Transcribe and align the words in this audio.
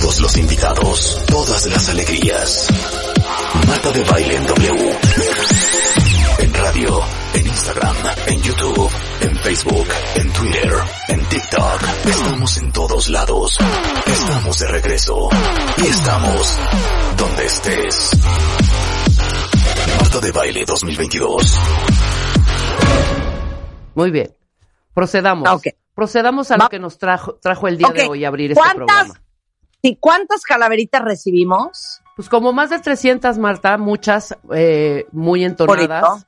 todos 0.00 0.20
los 0.20 0.36
invitados, 0.36 1.22
todas 1.26 1.66
las 1.66 1.88
alegrías. 1.88 2.68
Marta 3.68 3.92
de 3.92 4.02
Baile 4.02 4.36
en 4.36 4.46
W. 4.46 4.98
En 6.40 6.54
radio, 6.54 7.00
en 7.34 7.46
Instagram, 7.46 7.96
en 8.26 8.42
YouTube, 8.42 8.90
en 9.20 9.36
Facebook, 9.36 9.86
en 10.16 10.32
Twitter, 10.32 10.72
en 11.08 11.24
TikTok. 11.26 11.82
Estamos 12.06 12.56
en 12.58 12.72
todos 12.72 13.08
lados. 13.08 13.58
Estamos 14.04 14.58
de 14.58 14.66
regreso. 14.66 15.28
Y 15.78 15.86
estamos 15.86 16.58
donde 17.16 17.46
estés. 17.46 18.10
Marta 20.00 20.20
de 20.20 20.32
Baile 20.32 20.64
2022. 20.66 21.58
Muy 23.94 24.10
bien. 24.10 24.34
Procedamos. 24.92 25.48
Ok. 25.48 25.68
Procedamos 25.94 26.50
a 26.50 26.56
lo 26.56 26.68
que 26.68 26.80
nos 26.80 26.98
trajo, 26.98 27.36
trajo 27.36 27.68
el 27.68 27.78
día 27.78 27.90
de 27.94 28.08
hoy 28.08 28.24
abrir 28.24 28.50
este 28.50 28.60
¿Cuántas, 28.60 28.86
programa. 28.86 29.23
Sí, 29.84 29.98
¿Cuántas 30.00 30.42
calaveritas 30.42 31.02
recibimos? 31.02 32.00
Pues 32.16 32.28
como 32.28 32.52
más 32.52 32.70
de 32.70 32.78
300, 32.78 33.38
Marta, 33.38 33.76
muchas 33.76 34.36
eh, 34.54 35.06
muy 35.12 35.44
entonadas, 35.44 36.02
Bonito. 36.02 36.26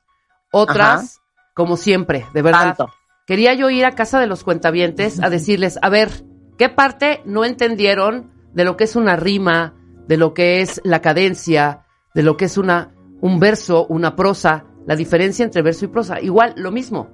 otras, 0.51 1.21
como 1.55 1.77
siempre, 1.77 2.25
de 2.33 2.41
verdad. 2.41 2.75
Tanto. 2.75 2.93
Quería 3.25 3.53
yo 3.55 3.69
ir 3.69 3.85
a 3.85 3.95
casa 3.95 4.19
de 4.19 4.27
los 4.27 4.43
cuentavientes 4.43 5.21
a 5.21 5.29
decirles, 5.29 5.79
a 5.81 5.89
ver, 5.89 6.23
¿qué 6.57 6.69
parte 6.69 7.21
no 7.25 7.45
entendieron 7.45 8.31
de 8.53 8.63
lo 8.63 8.77
que 8.77 8.83
es 8.83 8.95
una 8.95 9.15
rima, 9.15 9.73
de 10.07 10.17
lo 10.17 10.33
que 10.33 10.61
es 10.61 10.79
la 10.83 11.01
cadencia, 11.01 11.85
de 12.13 12.23
lo 12.23 12.37
que 12.37 12.45
es 12.45 12.57
una, 12.57 12.93
un 13.21 13.39
verso, 13.39 13.85
una 13.87 14.15
prosa, 14.15 14.65
la 14.85 14.95
diferencia 14.95 15.43
entre 15.43 15.61
verso 15.61 15.85
y 15.85 15.87
prosa? 15.89 16.21
Igual, 16.21 16.53
lo 16.57 16.71
mismo. 16.71 17.09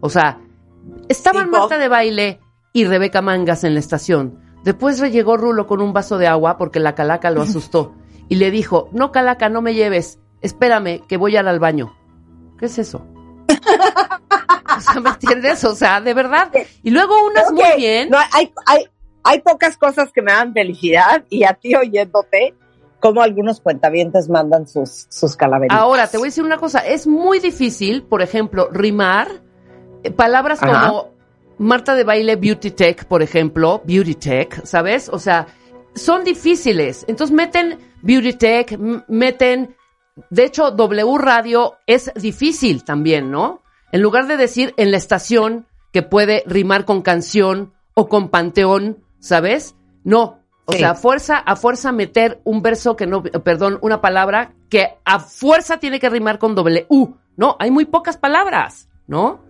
O 0.00 0.10
sea, 0.10 0.40
estaban. 1.08 1.50
Marta 1.50 1.78
de 1.78 1.88
baile 1.88 2.40
y 2.72 2.84
Rebeca 2.84 3.22
Mangas 3.22 3.64
en 3.64 3.74
la 3.74 3.80
estación. 3.80 4.43
Después 4.64 4.98
llegó 5.00 5.36
Rulo 5.36 5.66
con 5.66 5.82
un 5.82 5.92
vaso 5.92 6.16
de 6.16 6.26
agua 6.26 6.56
porque 6.56 6.80
la 6.80 6.94
calaca 6.94 7.30
lo 7.30 7.42
asustó 7.42 7.94
y 8.28 8.36
le 8.36 8.50
dijo, 8.50 8.88
no 8.92 9.12
calaca, 9.12 9.48
no 9.48 9.62
me 9.62 9.74
lleves, 9.74 10.18
espérame 10.40 11.06
que 11.06 11.16
voy 11.16 11.36
al 11.36 11.46
al 11.46 11.60
baño. 11.60 11.94
¿Qué 12.58 12.66
es 12.66 12.78
eso? 12.78 13.06
o 14.76 14.80
sea, 14.80 15.00
¿me 15.00 15.10
entiendes? 15.10 15.64
O 15.64 15.74
sea, 15.74 16.00
de 16.00 16.14
verdad. 16.14 16.50
Y 16.82 16.90
luego 16.90 17.14
unas 17.26 17.52
muy 17.52 17.64
bien. 17.76 18.08
No, 18.08 18.16
hay, 18.32 18.52
hay, 18.66 18.86
hay 19.22 19.40
pocas 19.42 19.76
cosas 19.76 20.10
que 20.12 20.22
me 20.22 20.32
dan 20.32 20.54
felicidad 20.54 21.24
y 21.28 21.44
a 21.44 21.52
ti 21.52 21.74
oyéndote, 21.74 22.54
como 23.00 23.20
algunos 23.20 23.60
cuentavientes 23.60 24.30
mandan 24.30 24.66
sus, 24.66 25.06
sus 25.10 25.36
calaveritas. 25.36 25.78
Ahora, 25.78 26.06
te 26.06 26.16
voy 26.16 26.28
a 26.28 26.28
decir 26.28 26.44
una 26.44 26.56
cosa, 26.56 26.78
es 26.78 27.06
muy 27.06 27.38
difícil, 27.38 28.02
por 28.04 28.22
ejemplo, 28.22 28.70
rimar 28.72 29.28
eh, 30.04 30.10
palabras 30.10 30.62
Ajá. 30.62 30.88
como 30.88 31.13
Marta 31.58 31.94
de 31.94 32.04
baile 32.04 32.36
Beauty 32.36 32.70
Tech, 32.72 33.04
por 33.06 33.22
ejemplo, 33.22 33.82
Beauty 33.84 34.14
Tech, 34.14 34.64
¿sabes? 34.64 35.08
O 35.08 35.18
sea, 35.18 35.46
son 35.94 36.24
difíciles. 36.24 37.04
Entonces 37.08 37.34
meten 37.34 37.78
Beauty 38.02 38.32
Tech, 38.34 38.78
meten, 39.08 39.76
de 40.30 40.44
hecho, 40.44 40.70
W 40.72 41.18
Radio 41.18 41.74
es 41.86 42.12
difícil 42.16 42.84
también, 42.84 43.30
¿no? 43.30 43.62
En 43.92 44.02
lugar 44.02 44.26
de 44.26 44.36
decir 44.36 44.74
en 44.76 44.90
la 44.90 44.96
estación 44.96 45.66
que 45.92 46.02
puede 46.02 46.42
rimar 46.46 46.84
con 46.84 47.02
canción 47.02 47.72
o 47.94 48.08
con 48.08 48.28
panteón, 48.28 48.98
¿sabes? 49.20 49.76
No. 50.02 50.40
O 50.66 50.72
Sí. 50.72 50.78
sea, 50.78 50.90
a 50.92 50.94
fuerza, 50.94 51.36
a 51.38 51.56
fuerza 51.56 51.92
meter 51.92 52.40
un 52.44 52.62
verso 52.62 52.96
que 52.96 53.06
no, 53.06 53.22
perdón, 53.22 53.78
una 53.82 54.00
palabra 54.00 54.54
que 54.70 54.88
a 55.04 55.20
fuerza 55.20 55.76
tiene 55.78 56.00
que 56.00 56.08
rimar 56.08 56.38
con 56.38 56.54
doble 56.54 56.86
U, 56.88 57.14
¿no? 57.36 57.56
Hay 57.60 57.70
muy 57.70 57.84
pocas 57.84 58.16
palabras, 58.16 58.88
¿no? 59.06 59.40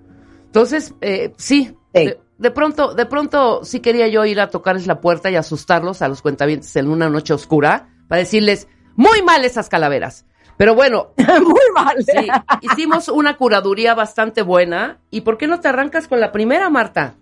Entonces, 0.47 0.93
eh, 1.01 1.33
sí, 1.37 1.75
Sí. 1.95 2.07
De, 2.07 2.21
de 2.39 2.51
pronto, 2.51 2.95
de 2.95 3.07
pronto 3.07 3.65
sí 3.65 3.81
quería 3.81 4.09
yo 4.09 4.25
ir 4.25 4.41
a 4.41 4.51
tocarles 4.51 4.87
la 4.87 5.01
puerta 5.01 5.31
y 5.31 5.37
asustarlos 5.37 6.03
a 6.03 6.09
los 6.09 6.21
cuentavientes 6.23 6.75
en 6.77 6.89
una 6.89 7.09
noche 7.09 7.33
oscura 7.35 7.89
para 8.09 8.19
decirles, 8.19 8.69
muy 8.97 9.23
mal 9.23 9.45
esas 9.45 9.69
calaveras. 9.69 10.27
Pero 10.57 10.75
bueno, 10.75 11.13
Muy 11.17 11.71
mal. 11.75 11.97
sí, 12.05 12.29
hicimos 12.63 13.09
una 13.09 13.37
curaduría 13.37 13.95
bastante 13.95 14.43
buena. 14.43 15.01
¿Y 15.11 15.23
por 15.23 15.37
qué 15.37 15.47
no 15.47 15.61
te 15.61 15.69
arrancas 15.69 16.07
con 16.07 16.21
la 16.21 16.31
primera, 16.31 16.71
Marta? 16.71 17.17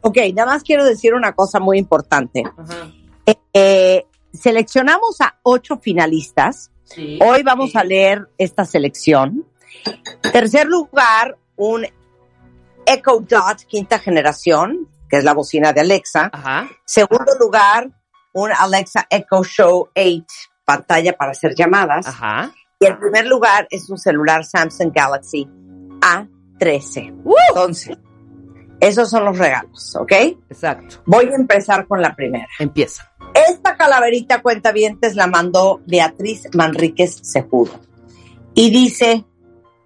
Ok, 0.00 0.16
nada 0.34 0.52
más 0.52 0.62
quiero 0.62 0.84
decir 0.84 1.12
una 1.14 1.32
cosa 1.32 1.58
muy 1.60 1.78
importante. 1.78 2.44
Ajá. 2.56 2.90
Eh, 3.52 4.06
seleccionamos 4.32 5.20
a 5.20 5.38
ocho 5.42 5.78
finalistas. 5.78 6.70
Sí, 6.84 7.18
Hoy 7.22 7.42
vamos 7.42 7.72
sí. 7.72 7.78
a 7.78 7.84
leer 7.84 8.28
esta 8.38 8.64
selección. 8.64 9.44
Tercer 10.32 10.66
lugar, 10.66 11.36
un 11.56 11.86
Echo 12.86 13.20
Dot 13.20 13.64
quinta 13.68 13.98
generación, 13.98 14.88
que 15.08 15.18
es 15.18 15.24
la 15.24 15.34
bocina 15.34 15.72
de 15.72 15.80
Alexa. 15.80 16.30
Ajá. 16.32 16.68
Segundo 16.84 17.32
lugar, 17.38 17.90
un 18.32 18.50
Alexa 18.52 19.06
Echo 19.10 19.42
Show 19.42 19.88
8, 19.94 20.24
pantalla 20.64 21.12
para 21.16 21.32
hacer 21.32 21.54
llamadas. 21.54 22.06
Ajá. 22.06 22.52
Y 22.78 22.86
el 22.86 22.98
primer 22.98 23.26
lugar 23.26 23.66
es 23.70 23.88
un 23.90 23.98
celular 23.98 24.44
Samsung 24.44 24.92
Galaxy 24.94 25.48
A13. 26.00 27.24
Entonces, 27.48 27.96
esos 28.80 29.08
son 29.08 29.24
los 29.24 29.38
regalos, 29.38 29.96
¿ok? 29.96 30.12
Exacto. 30.50 30.96
Voy 31.06 31.26
a 31.26 31.34
empezar 31.34 31.86
con 31.86 32.02
la 32.02 32.14
primera. 32.14 32.46
Empieza. 32.58 33.10
Esta 33.48 33.76
calaverita 33.76 34.42
cuenta 34.42 34.72
la 35.14 35.26
mandó 35.26 35.80
Beatriz 35.86 36.48
Manríquez 36.54 37.22
Cejudo. 37.22 37.80
Y 38.54 38.70
dice 38.70 39.24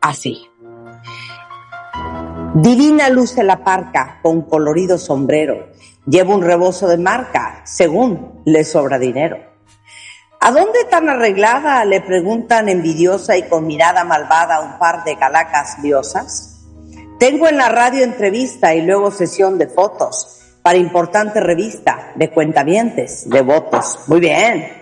así. 0.00 0.49
Divina 2.54 3.08
luce 3.10 3.44
la 3.44 3.62
parca 3.62 4.18
con 4.22 4.42
colorido 4.42 4.98
sombrero. 4.98 5.68
Lleva 6.04 6.34
un 6.34 6.42
rebozo 6.42 6.88
de 6.88 6.98
marca, 6.98 7.62
según 7.64 8.42
le 8.44 8.64
sobra 8.64 8.98
dinero. 8.98 9.38
¿A 10.40 10.50
dónde 10.50 10.84
tan 10.90 11.08
arreglada? 11.08 11.84
le 11.84 12.00
preguntan 12.00 12.68
envidiosa 12.68 13.36
y 13.36 13.44
con 13.44 13.68
mirada 13.68 14.02
malvada 14.02 14.60
un 14.62 14.80
par 14.80 15.04
de 15.04 15.14
galacas 15.14 15.80
diosas. 15.80 16.66
Tengo 17.20 17.46
en 17.46 17.56
la 17.56 17.68
radio 17.68 18.02
entrevista 18.02 18.74
y 18.74 18.82
luego 18.82 19.12
sesión 19.12 19.56
de 19.56 19.68
fotos 19.68 20.58
para 20.62 20.76
importante 20.76 21.38
revista 21.38 22.10
de 22.16 22.32
cuentavientes, 22.32 23.30
de 23.30 23.42
votos. 23.42 24.00
Muy 24.08 24.18
bien. 24.18 24.72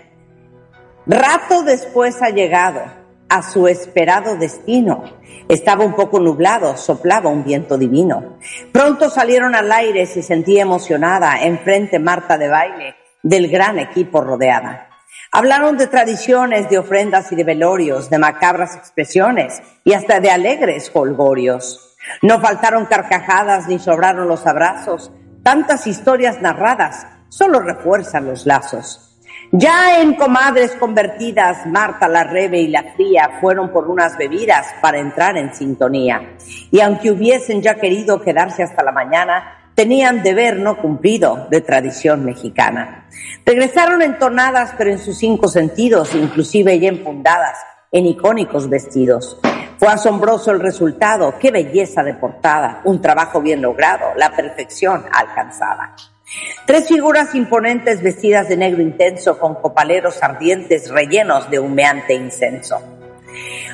Rato 1.05 1.65
después 1.65 2.23
ha 2.23 2.31
llegado 2.31 2.98
a 3.29 3.43
su 3.43 3.69
esperado 3.69 4.37
destino. 4.37 5.05
Estaba 5.49 5.85
un 5.85 5.95
poco 5.95 6.21
nublado, 6.21 6.77
soplaba 6.77 7.31
un 7.31 7.45
viento 7.45 7.79
divino. 7.79 8.39
Pronto 8.73 9.11
salieron 9.11 9.55
al 9.55 9.71
aire, 9.73 10.07
se 10.07 10.23
sentía 10.23 10.63
emocionada, 10.63 11.43
enfrente 11.43 11.99
Marta 11.99 12.37
de 12.37 12.49
baile, 12.49 12.97
del 13.23 13.49
gran 13.49 13.79
equipo 13.79 14.21
rodeada. 14.21 14.89
Hablaron 15.31 15.77
de 15.77 15.87
tradiciones, 15.87 16.71
de 16.71 16.79
ofrendas 16.79 17.33
y 17.33 17.37
de 17.37 17.45
velorios, 17.45 18.09
de 18.09 18.19
macabras 18.19 18.77
expresiones 18.77 19.63
y 19.85 19.93
hasta 19.93 20.21
de 20.21 20.31
alegres 20.31 20.91
holgorios. 20.95 21.97
No 22.23 22.41
faltaron 22.41 22.87
carcajadas 22.87 23.69
ni 23.69 23.79
sobraron 23.79 24.29
los 24.29 24.47
abrazos. 24.47 25.13
Tantas 25.43 25.87
historias 25.87 26.41
narradas 26.41 27.07
solo 27.29 27.61
refuerzan 27.61 28.27
los 28.27 28.47
lazos. 28.47 29.08
Ya 29.53 30.03
en 30.03 30.15
comadres 30.15 30.73
convertidas, 30.73 31.67
Marta 31.67 32.07
la 32.07 32.23
Rebe 32.23 32.61
y 32.61 32.69
la 32.69 32.83
Fría 32.95 33.39
fueron 33.41 33.71
por 33.71 33.89
unas 33.89 34.19
bebidas 34.19 34.67
para 34.83 34.99
entrar 34.99 35.39
en 35.39 35.55
sintonía. 35.55 36.37
Y 36.71 36.81
aunque 36.81 37.11
hubiesen 37.11 37.63
ya 37.63 37.77
querido 37.77 38.21
quedarse 38.21 38.63
hasta 38.63 38.83
la 38.83 38.93
mañana, 38.93 39.71
tenían 39.75 40.23
deber 40.23 40.59
no 40.59 40.77
cumplido 40.77 41.47
de 41.51 41.63
tradición 41.63 42.27
mexicana. 42.27 43.09
Regresaron 43.47 44.03
entonadas, 44.03 44.75
pero 44.77 44.91
en 44.91 44.99
sus 44.99 45.17
cinco 45.17 45.49
sentidos, 45.49 46.15
inclusive 46.15 46.79
ya 46.79 46.89
enfundadas 46.89 47.57
en 47.91 48.05
icónicos 48.05 48.69
vestidos. 48.69 49.39
Fue 49.79 49.89
asombroso 49.89 50.51
el 50.51 50.61
resultado, 50.61 51.39
qué 51.39 51.51
belleza 51.51 52.03
de 52.03 52.13
portada, 52.13 52.83
un 52.85 53.01
trabajo 53.01 53.41
bien 53.41 53.63
logrado, 53.63 54.09
la 54.17 54.31
perfección 54.31 55.05
alcanzada. 55.11 55.95
Tres 56.67 56.89
figuras 56.89 57.35
imponentes 57.35 58.03
vestidas 58.03 58.49
de 58.49 58.57
negro 58.57 58.83
intenso 58.83 59.39
con 59.39 59.55
copaleros 59.55 60.23
ardientes 60.23 60.91
rellenos 60.91 61.51
de 61.51 61.59
humeante 61.59 62.15
incenso. 62.15 62.81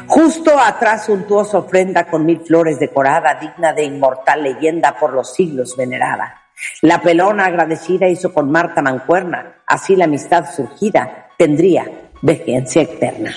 Justo 0.06 0.58
atrás 0.58 1.06
suntuosa 1.06 1.58
ofrenda 1.58 2.04
con 2.06 2.24
mil 2.26 2.40
flores 2.40 2.78
decorada, 2.78 3.34
digna 3.34 3.72
de 3.72 3.84
inmortal 3.84 4.42
leyenda 4.42 4.96
por 4.98 5.12
los 5.12 5.34
siglos 5.34 5.76
venerada. 5.76 6.42
La 6.82 7.00
pelona 7.00 7.46
agradecida 7.46 8.08
hizo 8.08 8.32
con 8.32 8.50
Marta 8.50 8.82
mancuerna, 8.82 9.62
así 9.66 9.96
la 9.96 10.04
amistad 10.04 10.44
surgida 10.54 11.28
tendría 11.36 11.90
vigencia 12.22 12.82
eterna. 12.82 13.34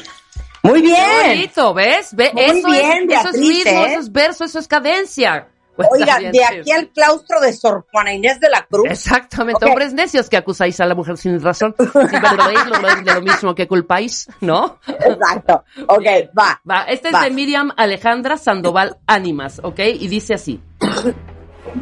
Muy 0.64 0.82
bien. 0.82 0.96
Qué 0.96 1.30
bonito, 1.30 1.74
¿ves? 1.74 2.16
¿Ve? 2.16 2.32
Muy 2.34 2.60
eso, 2.60 2.70
bien, 2.70 3.12
es, 3.12 3.20
eso 3.20 3.30
es 3.30 3.40
Beatriz, 3.40 3.66
ritmo, 3.66 3.82
¿eh? 3.82 3.86
eso 3.86 4.00
es 4.00 4.12
verso, 4.12 4.44
eso 4.44 4.60
es 4.60 4.68
cadencia. 4.68 5.48
Pues 5.78 5.90
Oiga, 5.92 6.20
de 6.20 6.44
aquí 6.44 6.72
al 6.72 6.90
claustro 6.90 7.40
de 7.40 7.54
Sor 7.54 7.86
Juana 7.92 8.12
Inés 8.12 8.40
de 8.40 8.50
la 8.50 8.66
Cruz. 8.66 8.88
Exactamente, 8.90 9.64
hombres 9.64 9.94
necios 9.94 10.28
que 10.28 10.36
acusáis 10.36 10.80
a 10.80 10.88
la 10.88 10.96
mujer 10.96 11.18
sin 11.18 11.40
razón. 11.40 11.76
Si 11.78 12.20
verdadéis 12.20 12.66
lo 12.66 13.04
de 13.04 13.14
lo 13.14 13.22
mismo 13.22 13.54
que 13.54 13.68
culpáis, 13.68 14.28
¿no? 14.42 14.80
Exacto. 14.88 15.64
Ok, 15.88 16.06
va. 16.38 16.60
Va, 16.70 16.82
este 16.84 17.10
es 17.10 17.14
Va. 17.14 17.24
de 17.24 17.30
Miriam 17.30 17.72
Alejandra 17.78 18.38
Sandoval 18.38 18.98
Ánimas, 19.06 19.62
¿ok? 19.64 19.80
Y 20.00 20.08
dice 20.08 20.34
así. 20.34 20.60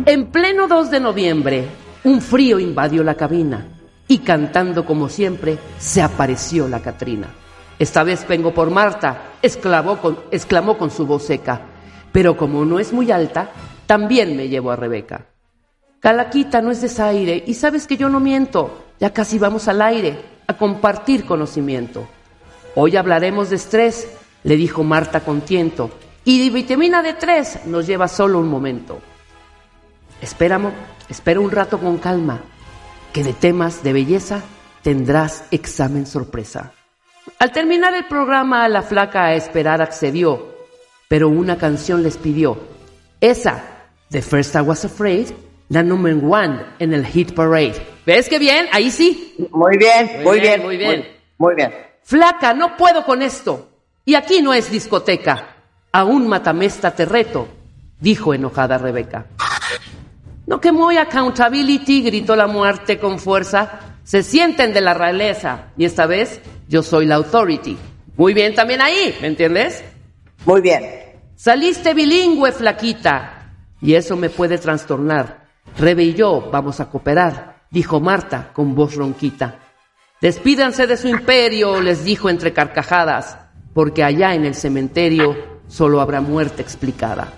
En 0.05 0.27
pleno 0.27 0.67
2 0.67 0.91
de 0.91 0.99
noviembre, 0.99 1.67
un 2.03 2.21
frío 2.21 2.59
invadió 2.59 3.01
la 3.01 3.15
cabina 3.15 3.65
y 4.07 4.19
cantando 4.19 4.85
como 4.85 5.07
siempre, 5.09 5.57
se 5.79 6.01
apareció 6.01 6.67
la 6.67 6.81
Catrina. 6.81 7.27
Esta 7.79 8.03
vez 8.03 8.27
vengo 8.27 8.53
por 8.53 8.69
Marta, 8.69 9.31
exclamó 9.41 9.97
con, 9.99 10.19
exclamó 10.31 10.77
con 10.77 10.91
su 10.91 11.05
voz 11.05 11.23
seca. 11.23 11.61
Pero 12.11 12.37
como 12.37 12.63
no 12.63 12.79
es 12.79 12.93
muy 12.93 13.11
alta, 13.11 13.49
también 13.85 14.35
me 14.35 14.49
llevo 14.49 14.71
a 14.71 14.75
Rebeca. 14.75 15.25
Calaquita 15.99 16.61
no 16.61 16.71
es 16.71 16.81
desaire 16.81 17.43
y 17.47 17.53
sabes 17.55 17.87
que 17.87 17.97
yo 17.97 18.09
no 18.09 18.19
miento. 18.19 18.85
Ya 18.99 19.11
casi 19.11 19.39
vamos 19.39 19.67
al 19.67 19.81
aire 19.81 20.17
a 20.47 20.55
compartir 20.55 21.25
conocimiento. 21.25 22.07
Hoy 22.75 22.95
hablaremos 22.95 23.49
de 23.49 23.55
estrés, 23.55 24.07
le 24.43 24.55
dijo 24.55 24.83
Marta 24.83 25.21
con 25.21 25.41
tiento. 25.41 25.89
Y 26.23 26.43
de 26.43 26.53
vitamina 26.53 27.03
D3 27.03 27.65
nos 27.65 27.87
lleva 27.87 28.07
solo 28.07 28.39
un 28.39 28.47
momento. 28.47 28.99
Espera 30.21 30.59
un 30.59 31.51
rato 31.51 31.79
con 31.79 31.97
calma, 31.97 32.41
que 33.13 33.23
de 33.23 33.33
temas 33.33 33.83
de 33.83 33.93
belleza 33.93 34.41
tendrás 34.81 35.45
examen 35.51 36.05
sorpresa. 36.05 36.73
Al 37.39 37.51
terminar 37.51 37.93
el 37.95 38.05
programa, 38.05 38.67
la 38.69 38.81
flaca 38.81 39.25
a 39.25 39.33
esperar 39.35 39.81
accedió, 39.81 40.55
pero 41.07 41.29
una 41.29 41.57
canción 41.57 42.03
les 42.03 42.17
pidió. 42.17 42.57
Esa, 43.19 43.74
The 44.09 44.21
First 44.21 44.55
I 44.55 44.61
Was 44.61 44.85
Afraid, 44.85 45.31
la 45.69 45.83
number 45.83 46.15
one 46.15 46.59
en 46.79 46.93
el 46.93 47.05
Hit 47.05 47.33
Parade. 47.33 47.75
¿Ves 48.05 48.29
qué 48.29 48.37
bien? 48.37 48.67
Ahí 48.71 48.91
sí. 48.91 49.35
Muy 49.51 49.77
bien, 49.77 50.23
Muy 50.23 50.39
bien, 50.39 50.41
bien, 50.41 50.63
muy 50.63 50.77
bien. 50.77 50.99
Muy, 50.99 51.07
muy 51.37 51.55
bien. 51.55 51.73
Flaca, 52.03 52.53
no 52.53 52.77
puedo 52.77 53.03
con 53.03 53.21
esto. 53.21 53.69
Y 54.05 54.13
aquí 54.13 54.41
no 54.41 54.53
es 54.53 54.69
discoteca. 54.69 55.55
Aún 55.91 56.27
matamesta 56.27 56.91
te 56.91 57.05
reto, 57.05 57.47
dijo 57.99 58.33
enojada 58.33 58.77
Rebeca. 58.77 59.25
No 60.45 60.61
que 60.61 60.71
muy 60.71 60.97
accountability, 60.97 62.03
gritó 62.03 62.35
la 62.35 62.45
muerte 62.45 62.99
con 62.99 63.17
fuerza. 63.17 63.79
Se 64.03 64.21
sienten 64.21 64.73
de 64.73 64.81
la 64.81 64.93
realeza. 64.93 65.69
Y 65.75 65.85
esta 65.85 66.05
vez 66.05 66.39
yo 66.67 66.83
soy 66.83 67.07
la 67.07 67.15
authority. 67.15 67.75
Muy 68.17 68.35
bien 68.35 68.53
también 68.53 68.81
ahí, 68.81 69.17
¿me 69.21 69.27
entiendes? 69.27 69.83
Muy 70.45 70.61
bien. 70.61 70.83
Saliste 71.35 71.95
bilingüe, 71.95 72.51
flaquita. 72.51 73.44
Y 73.81 73.95
eso 73.95 74.15
me 74.15 74.29
puede 74.29 74.57
trastornar. 74.57 75.45
Rebe 75.77 76.03
y 76.03 76.13
yo 76.13 76.49
vamos 76.51 76.79
a 76.79 76.89
cooperar, 76.89 77.63
dijo 77.69 77.99
Marta 77.99 78.51
con 78.53 78.75
voz 78.75 78.95
ronquita. 78.95 79.59
Despídanse 80.21 80.87
de 80.87 80.97
su 80.97 81.07
imperio, 81.07 81.81
les 81.81 82.03
dijo 82.03 82.29
entre 82.29 82.53
carcajadas, 82.53 83.37
porque 83.73 84.03
allá 84.03 84.33
en 84.33 84.45
el 84.45 84.55
cementerio 84.55 85.35
solo 85.67 85.99
habrá 85.99 86.21
muerte 86.21 86.61
explicada. 86.61 87.33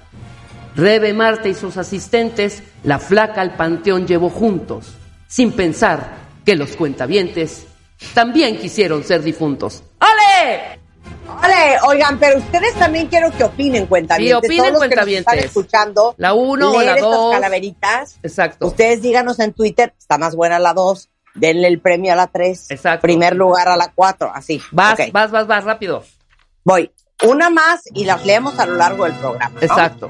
Rebe, 0.76 1.12
Marta 1.14 1.50
y 1.50 1.56
sus 1.56 1.76
asistentes, 1.78 2.62
la 2.84 3.00
flaca 3.00 3.42
al 3.42 3.56
panteón 3.56 4.06
llevó 4.06 4.30
juntos, 4.30 4.94
sin 5.28 5.52
pensar 5.54 6.18
que 6.46 6.56
los 6.56 6.76
cuentavientes 6.76 7.66
también 8.14 8.58
quisieron 8.58 9.04
ser 9.04 9.24
difuntos. 9.24 9.84
¡Ale! 10.00 10.80
Oigan, 11.84 12.20
pero 12.20 12.38
ustedes 12.38 12.74
también 12.76 13.08
quiero 13.08 13.32
que 13.32 13.44
opinen, 13.44 13.86
cuentavientes. 13.86 14.40
Sí, 14.42 14.46
opinen, 14.48 14.74
Todos 14.74 14.80
los 14.88 14.90
que 14.90 14.96
nos 14.96 15.08
están 15.08 15.40
escuchando. 15.40 16.16
La 16.18 16.34
uno 16.34 16.72
o 16.72 16.74
leer 16.74 16.86
la 16.86 16.96
estas 16.96 17.12
dos. 17.12 17.34
calaveritas. 17.34 18.18
Exacto. 18.24 18.68
Ustedes 18.68 19.02
díganos 19.02 19.40
en 19.40 19.54
Twitter, 19.54 19.94
está 19.98 20.18
más 20.18 20.36
buena 20.36 20.60
la 20.60 20.74
2, 20.74 21.10
denle 21.36 21.68
el 21.68 21.80
premio 21.80 22.14
a 22.14 22.16
la 22.16 22.28
3. 22.28 22.72
Exacto. 22.72 23.02
Primer 23.02 23.36
lugar 23.36 23.68
a 23.70 23.78
la 23.78 23.92
4, 23.94 24.32
así. 24.34 24.62
Vas, 24.72 25.00
Ok. 25.00 25.12
vas, 25.12 25.32
vas, 25.32 25.48
vas, 25.48 25.64
rápido. 25.64 26.04
Voy. 26.64 26.92
Una 27.24 27.50
más 27.50 27.82
y 27.94 28.06
las 28.06 28.26
leemos 28.26 28.60
a 28.60 28.66
lo 28.66 28.76
largo 28.76 29.06
del 29.06 29.14
programa. 29.14 29.56
¿no? 29.56 29.62
Exacto. 29.62 30.10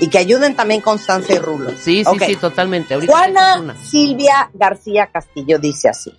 Y 0.00 0.08
que 0.08 0.18
ayuden 0.18 0.54
también 0.56 0.80
Constanza 0.80 1.32
y 1.34 1.38
Rulo. 1.38 1.70
Sí, 1.70 2.04
sí, 2.04 2.04
Ok. 2.06 2.22
sí, 2.24 2.36
totalmente. 2.36 2.94
Ahorita 2.94 3.12
Juana. 3.12 3.76
Silvia 3.84 4.50
García 4.54 5.08
Castillo 5.12 5.58
dice 5.58 5.88
así. 5.88 6.12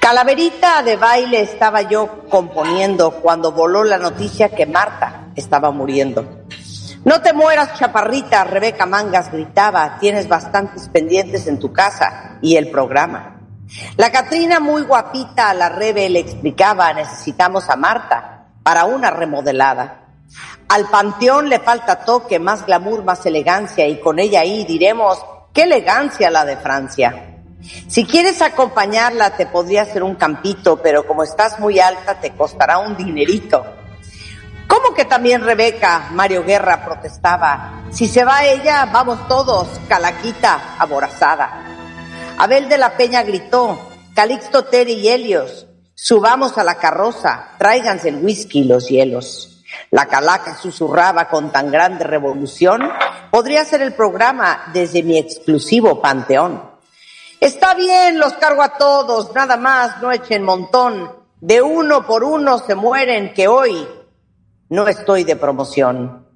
Calaverita 0.00 0.82
de 0.82 0.96
baile 0.96 1.40
estaba 1.40 1.82
yo 1.82 2.24
componiendo 2.28 3.10
cuando 3.10 3.52
voló 3.52 3.84
la 3.84 3.98
noticia 3.98 4.48
que 4.48 4.64
Marta 4.64 5.26
estaba 5.34 5.70
muriendo. 5.70 6.44
No 7.04 7.20
te 7.20 7.32
mueras, 7.32 7.78
chaparrita, 7.78 8.44
Rebeca 8.44 8.86
Mangas 8.86 9.30
gritaba, 9.30 9.98
tienes 9.98 10.28
bastantes 10.28 10.88
pendientes 10.88 11.46
en 11.46 11.58
tu 11.58 11.72
casa 11.72 12.38
y 12.42 12.56
el 12.56 12.70
programa. 12.70 13.40
La 13.96 14.10
Catrina 14.10 14.60
muy 14.60 14.82
guapita 14.82 15.50
a 15.50 15.54
la 15.54 15.68
Rebe 15.68 16.08
le 16.08 16.20
explicaba, 16.20 16.92
necesitamos 16.92 17.68
a 17.68 17.76
Marta 17.76 18.46
para 18.62 18.84
una 18.84 19.10
remodelada. 19.10 20.06
Al 20.68 20.88
panteón 20.88 21.48
le 21.48 21.58
falta 21.60 22.04
toque, 22.04 22.38
más 22.38 22.64
glamour, 22.66 23.04
más 23.04 23.24
elegancia, 23.26 23.86
y 23.86 24.00
con 24.00 24.18
ella 24.18 24.40
ahí 24.40 24.64
diremos, 24.64 25.18
qué 25.52 25.62
elegancia 25.62 26.30
la 26.30 26.44
de 26.44 26.56
Francia. 26.56 27.37
Si 27.60 28.04
quieres 28.04 28.40
acompañarla, 28.40 29.36
te 29.36 29.46
podría 29.46 29.82
hacer 29.82 30.02
un 30.02 30.14
campito, 30.14 30.80
pero 30.82 31.06
como 31.06 31.22
estás 31.22 31.58
muy 31.58 31.80
alta, 31.80 32.20
te 32.20 32.30
costará 32.30 32.78
un 32.78 32.96
dinerito. 32.96 33.66
¿Cómo 34.68 34.94
que 34.94 35.06
también 35.06 35.42
Rebeca? 35.42 36.10
Mario 36.12 36.44
Guerra 36.44 36.84
protestaba. 36.84 37.84
Si 37.90 38.06
se 38.06 38.24
va 38.24 38.44
ella, 38.44 38.86
vamos 38.92 39.26
todos, 39.26 39.66
calaquita 39.88 40.76
aborazada. 40.78 41.64
Abel 42.36 42.68
de 42.68 42.78
la 42.78 42.96
Peña 42.96 43.22
gritó, 43.22 43.78
Calixto, 44.14 44.66
Tere 44.66 44.92
y 44.92 45.08
Helios, 45.08 45.66
subamos 45.94 46.58
a 46.58 46.64
la 46.64 46.76
carroza, 46.76 47.54
tráiganse 47.58 48.10
el 48.10 48.16
whisky 48.16 48.60
y 48.60 48.64
los 48.64 48.88
hielos. 48.88 49.64
La 49.90 50.06
calaca 50.06 50.56
susurraba 50.56 51.28
con 51.28 51.50
tan 51.50 51.70
grande 51.70 52.04
revolución, 52.04 52.90
podría 53.30 53.64
ser 53.64 53.80
el 53.80 53.94
programa 53.94 54.70
desde 54.72 55.02
mi 55.02 55.18
exclusivo 55.18 56.00
panteón. 56.02 56.67
Está 57.40 57.74
bien, 57.74 58.18
los 58.18 58.34
cargo 58.34 58.62
a 58.62 58.76
todos, 58.76 59.32
nada 59.32 59.56
más, 59.56 60.02
no 60.02 60.10
echen 60.10 60.42
montón. 60.42 61.10
De 61.40 61.62
uno 61.62 62.04
por 62.04 62.24
uno 62.24 62.58
se 62.58 62.74
mueren 62.74 63.32
que 63.32 63.46
hoy 63.46 63.86
no 64.70 64.88
estoy 64.88 65.22
de 65.22 65.36
promoción. 65.36 66.26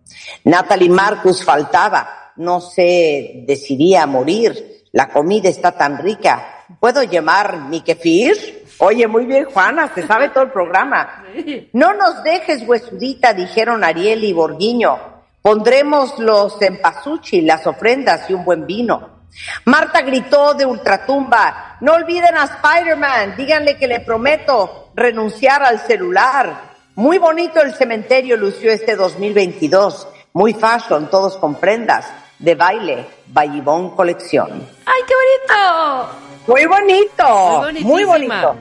Natalie 0.44 0.88
Marcus 0.88 1.44
faltaba, 1.44 2.32
no 2.36 2.60
se 2.60 3.44
decidiría 3.46 4.04
a 4.04 4.06
morir. 4.06 4.84
La 4.92 5.08
comida 5.08 5.48
está 5.48 5.72
tan 5.72 5.98
rica. 5.98 6.66
¿Puedo 6.78 7.02
llamar 7.02 7.68
mi 7.68 7.80
kefir? 7.80 8.66
Oye, 8.78 9.08
muy 9.08 9.26
bien, 9.26 9.46
Juana, 9.46 9.90
se 9.94 10.06
sabe 10.06 10.28
todo 10.28 10.44
el 10.44 10.52
programa. 10.52 11.24
No 11.72 11.94
nos 11.94 12.22
dejes, 12.22 12.66
huesudita, 12.66 13.34
dijeron 13.34 13.82
Ariel 13.82 14.22
y 14.22 14.32
Borguiño. 14.32 14.98
Pondremos 15.40 16.18
los 16.20 16.62
empasuchi, 16.62 17.40
las 17.40 17.66
ofrendas 17.66 18.30
y 18.30 18.34
un 18.34 18.44
buen 18.44 18.66
vino. 18.66 19.21
Marta 19.64 20.02
gritó 20.02 20.54
de 20.54 20.66
ultratumba, 20.66 21.76
no 21.80 21.94
olviden 21.94 22.36
a 22.36 22.44
Spider-Man, 22.44 23.34
díganle 23.36 23.76
que 23.76 23.86
le 23.86 24.00
prometo 24.00 24.90
renunciar 24.94 25.62
al 25.62 25.80
celular. 25.80 26.72
Muy 26.94 27.18
bonito 27.18 27.60
el 27.60 27.74
cementerio 27.74 28.36
lució 28.36 28.70
este 28.70 28.96
2022, 28.96 30.08
muy 30.34 30.52
fashion, 30.52 31.08
todos 31.08 31.36
con 31.38 31.54
prendas, 31.54 32.06
de 32.38 32.54
baile, 32.54 33.06
Vallibón 33.28 33.96
Colección. 33.96 34.68
¡Ay, 34.84 35.02
qué 35.06 35.14
bonito! 35.14 36.18
Muy 36.46 36.66
bonito, 36.66 37.86
Muy 37.86 38.04
bonito, 38.04 38.56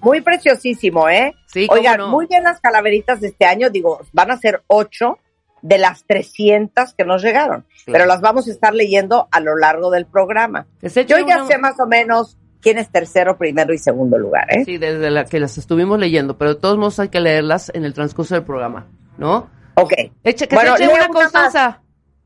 muy 0.00 0.20
preciosísimo, 0.20 1.08
¿eh? 1.08 1.34
Sí, 1.46 1.66
Oigan, 1.68 1.98
no. 1.98 2.08
muy 2.08 2.26
bien 2.26 2.44
las 2.44 2.60
calaveritas 2.60 3.20
de 3.20 3.28
este 3.28 3.44
año, 3.44 3.70
digo, 3.70 4.00
van 4.12 4.30
a 4.30 4.38
ser 4.38 4.62
ocho 4.68 5.18
de 5.66 5.78
las 5.78 6.04
300 6.04 6.92
que 6.92 7.04
nos 7.06 7.22
llegaron, 7.22 7.64
pero 7.86 8.04
las 8.04 8.20
vamos 8.20 8.46
a 8.46 8.50
estar 8.50 8.74
leyendo 8.74 9.28
a 9.30 9.40
lo 9.40 9.56
largo 9.56 9.90
del 9.90 10.04
programa. 10.04 10.66
Yo 10.82 10.90
ya 11.18 11.38
una- 11.38 11.46
sé 11.46 11.56
más 11.56 11.80
o 11.80 11.86
menos 11.86 12.36
quién 12.60 12.76
es 12.76 12.90
tercero, 12.90 13.38
primero 13.38 13.72
y 13.72 13.78
segundo 13.78 14.18
lugar, 14.18 14.46
¿eh? 14.54 14.64
Sí, 14.66 14.76
desde 14.76 15.10
la 15.10 15.24
que 15.24 15.40
las 15.40 15.56
estuvimos 15.56 15.98
leyendo, 15.98 16.36
pero 16.36 16.52
de 16.54 16.60
todos 16.60 16.76
modos 16.76 17.00
hay 17.00 17.08
que 17.08 17.18
leerlas 17.20 17.70
en 17.74 17.86
el 17.86 17.94
transcurso 17.94 18.34
del 18.34 18.44
programa, 18.44 18.86
¿no? 19.16 19.48
Ok. 19.76 19.94
Eche, 20.22 20.46
que 20.48 20.54
Bueno, 20.54 20.76
se 20.76 20.84
eche 20.84 20.92
lee 20.92 20.98
una 20.98 21.06
una 21.06 21.14
Constanza. 21.20 21.80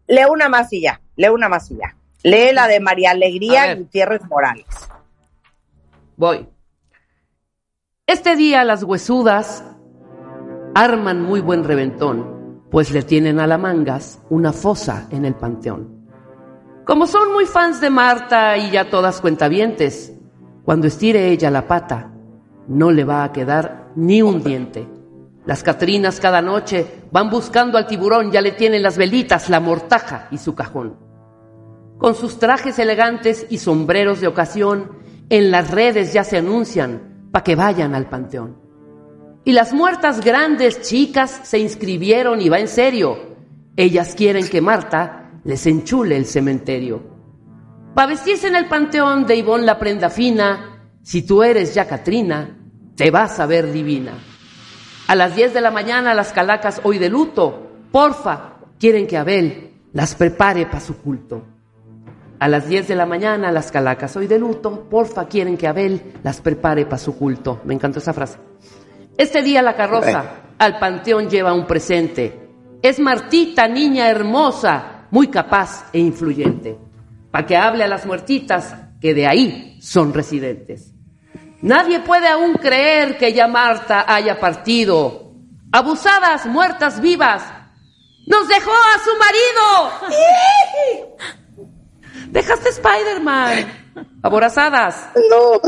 Lee 0.08 0.24
una 0.28 0.48
más 0.48 0.72
y 0.72 0.80
ya, 0.80 1.00
lee 1.14 1.28
una 1.28 1.48
más 1.48 1.70
y 1.70 1.76
ya. 1.76 1.94
Lee 2.24 2.52
la 2.52 2.66
de 2.66 2.80
María 2.80 3.12
Alegría. 3.12 3.76
Gutiérrez 3.76 4.22
Morales. 4.24 4.66
Voy. 6.16 6.48
Este 8.08 8.34
día 8.34 8.64
las 8.64 8.82
huesudas 8.82 9.62
arman 10.74 11.22
muy 11.22 11.40
buen 11.40 11.62
reventón, 11.64 12.37
pues 12.70 12.90
le 12.90 13.02
tienen 13.02 13.40
a 13.40 13.46
la 13.46 13.58
mangas 13.58 14.20
una 14.30 14.52
fosa 14.52 15.08
en 15.10 15.24
el 15.24 15.34
panteón. 15.34 16.06
Como 16.84 17.06
son 17.06 17.32
muy 17.32 17.44
fans 17.44 17.80
de 17.80 17.90
Marta 17.90 18.56
y 18.56 18.70
ya 18.70 18.88
todas 18.88 19.20
cuentavientes, 19.20 20.12
cuando 20.64 20.86
estire 20.86 21.28
ella 21.28 21.50
la 21.50 21.66
pata, 21.66 22.12
no 22.68 22.90
le 22.90 23.04
va 23.04 23.24
a 23.24 23.32
quedar 23.32 23.88
ni 23.96 24.22
un 24.22 24.42
diente. 24.42 24.86
Las 25.46 25.62
Catrinas 25.62 26.20
cada 26.20 26.42
noche 26.42 27.04
van 27.10 27.30
buscando 27.30 27.78
al 27.78 27.86
tiburón, 27.86 28.30
ya 28.30 28.42
le 28.42 28.52
tienen 28.52 28.82
las 28.82 28.98
velitas, 28.98 29.48
la 29.48 29.60
mortaja 29.60 30.28
y 30.30 30.38
su 30.38 30.54
cajón. 30.54 30.96
Con 31.96 32.14
sus 32.14 32.38
trajes 32.38 32.78
elegantes 32.78 33.46
y 33.48 33.58
sombreros 33.58 34.20
de 34.20 34.26
ocasión, 34.26 34.92
en 35.30 35.50
las 35.50 35.70
redes 35.70 36.12
ya 36.12 36.22
se 36.22 36.36
anuncian 36.36 37.28
para 37.32 37.44
que 37.44 37.56
vayan 37.56 37.94
al 37.94 38.08
panteón. 38.08 38.67
Y 39.48 39.52
las 39.54 39.72
muertas 39.72 40.20
grandes, 40.20 40.82
chicas, 40.82 41.40
se 41.44 41.58
inscribieron 41.58 42.42
y 42.42 42.50
va 42.50 42.58
en 42.58 42.68
serio. 42.68 43.16
Ellas 43.78 44.14
quieren 44.14 44.46
que 44.46 44.60
Marta 44.60 45.40
les 45.42 45.66
enchule 45.66 46.18
el 46.18 46.26
cementerio. 46.26 47.00
Pa' 47.94 48.04
vestirse 48.04 48.48
en 48.48 48.56
el 48.56 48.66
panteón 48.66 49.24
de 49.24 49.36
Ivón 49.36 49.64
la 49.64 49.78
prenda 49.78 50.10
fina, 50.10 50.82
si 51.02 51.22
tú 51.22 51.42
eres 51.42 51.74
ya 51.74 51.86
Catrina, 51.86 52.58
te 52.94 53.10
vas 53.10 53.40
a 53.40 53.46
ver 53.46 53.72
divina. 53.72 54.12
A 55.06 55.14
las 55.14 55.34
10 55.34 55.54
de 55.54 55.62
la 55.62 55.70
mañana 55.70 56.12
las 56.12 56.34
calacas 56.34 56.82
hoy 56.84 56.98
de 56.98 57.08
luto, 57.08 57.70
porfa, 57.90 58.56
quieren 58.78 59.06
que 59.06 59.16
Abel 59.16 59.70
las 59.94 60.14
prepare 60.14 60.66
para 60.66 60.80
su 60.80 60.98
culto. 60.98 61.42
A 62.38 62.48
las 62.48 62.68
10 62.68 62.86
de 62.86 62.96
la 62.96 63.06
mañana 63.06 63.50
las 63.50 63.72
calacas 63.72 64.14
hoy 64.14 64.26
de 64.26 64.38
luto, 64.38 64.90
porfa, 64.90 65.26
quieren 65.26 65.56
que 65.56 65.68
Abel 65.68 66.16
las 66.22 66.42
prepare 66.42 66.84
para 66.84 66.98
su 66.98 67.16
culto. 67.16 67.62
Me 67.64 67.72
encantó 67.72 67.98
esa 67.98 68.12
frase. 68.12 68.36
Este 69.18 69.42
día 69.42 69.60
la 69.62 69.74
carroza 69.74 70.24
al 70.58 70.78
panteón 70.78 71.28
lleva 71.28 71.52
un 71.52 71.66
presente. 71.66 72.48
Es 72.80 73.00
Martita, 73.00 73.66
niña 73.66 74.08
hermosa, 74.08 75.08
muy 75.10 75.26
capaz 75.26 75.86
e 75.92 75.98
influyente, 75.98 76.78
para 77.32 77.44
que 77.44 77.56
hable 77.56 77.82
a 77.82 77.88
las 77.88 78.06
muertitas 78.06 78.76
que 79.00 79.14
de 79.14 79.26
ahí 79.26 79.76
son 79.82 80.14
residentes. 80.14 80.92
Nadie 81.62 81.98
puede 81.98 82.28
aún 82.28 82.54
creer 82.54 83.18
que 83.18 83.32
ya 83.32 83.48
Marta 83.48 84.04
haya 84.06 84.38
partido. 84.38 85.32
Abusadas, 85.72 86.46
muertas, 86.46 87.00
vivas. 87.00 87.42
¡Nos 88.24 88.46
dejó 88.46 88.70
a 88.70 89.00
su 89.02 89.10
marido! 89.18 89.90
Dejaste 92.30 92.68
Spider-Man. 92.68 93.66
Aborazadas. 94.22 95.08
No. 95.28 95.60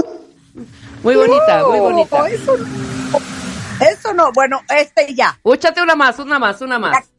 Muy 1.02 1.16
bonita, 1.16 1.66
muy 1.66 1.80
bonita. 1.80 2.28
Eso 2.28 2.57
no. 2.57 3.39
Eso 3.80 4.12
no. 4.12 4.32
Bueno, 4.32 4.60
este 4.68 5.14
ya. 5.14 5.38
Úchate 5.42 5.82
una 5.82 5.96
más, 5.96 6.18
una 6.18 6.38
más, 6.38 6.60
una 6.60 6.78
más. 6.78 7.10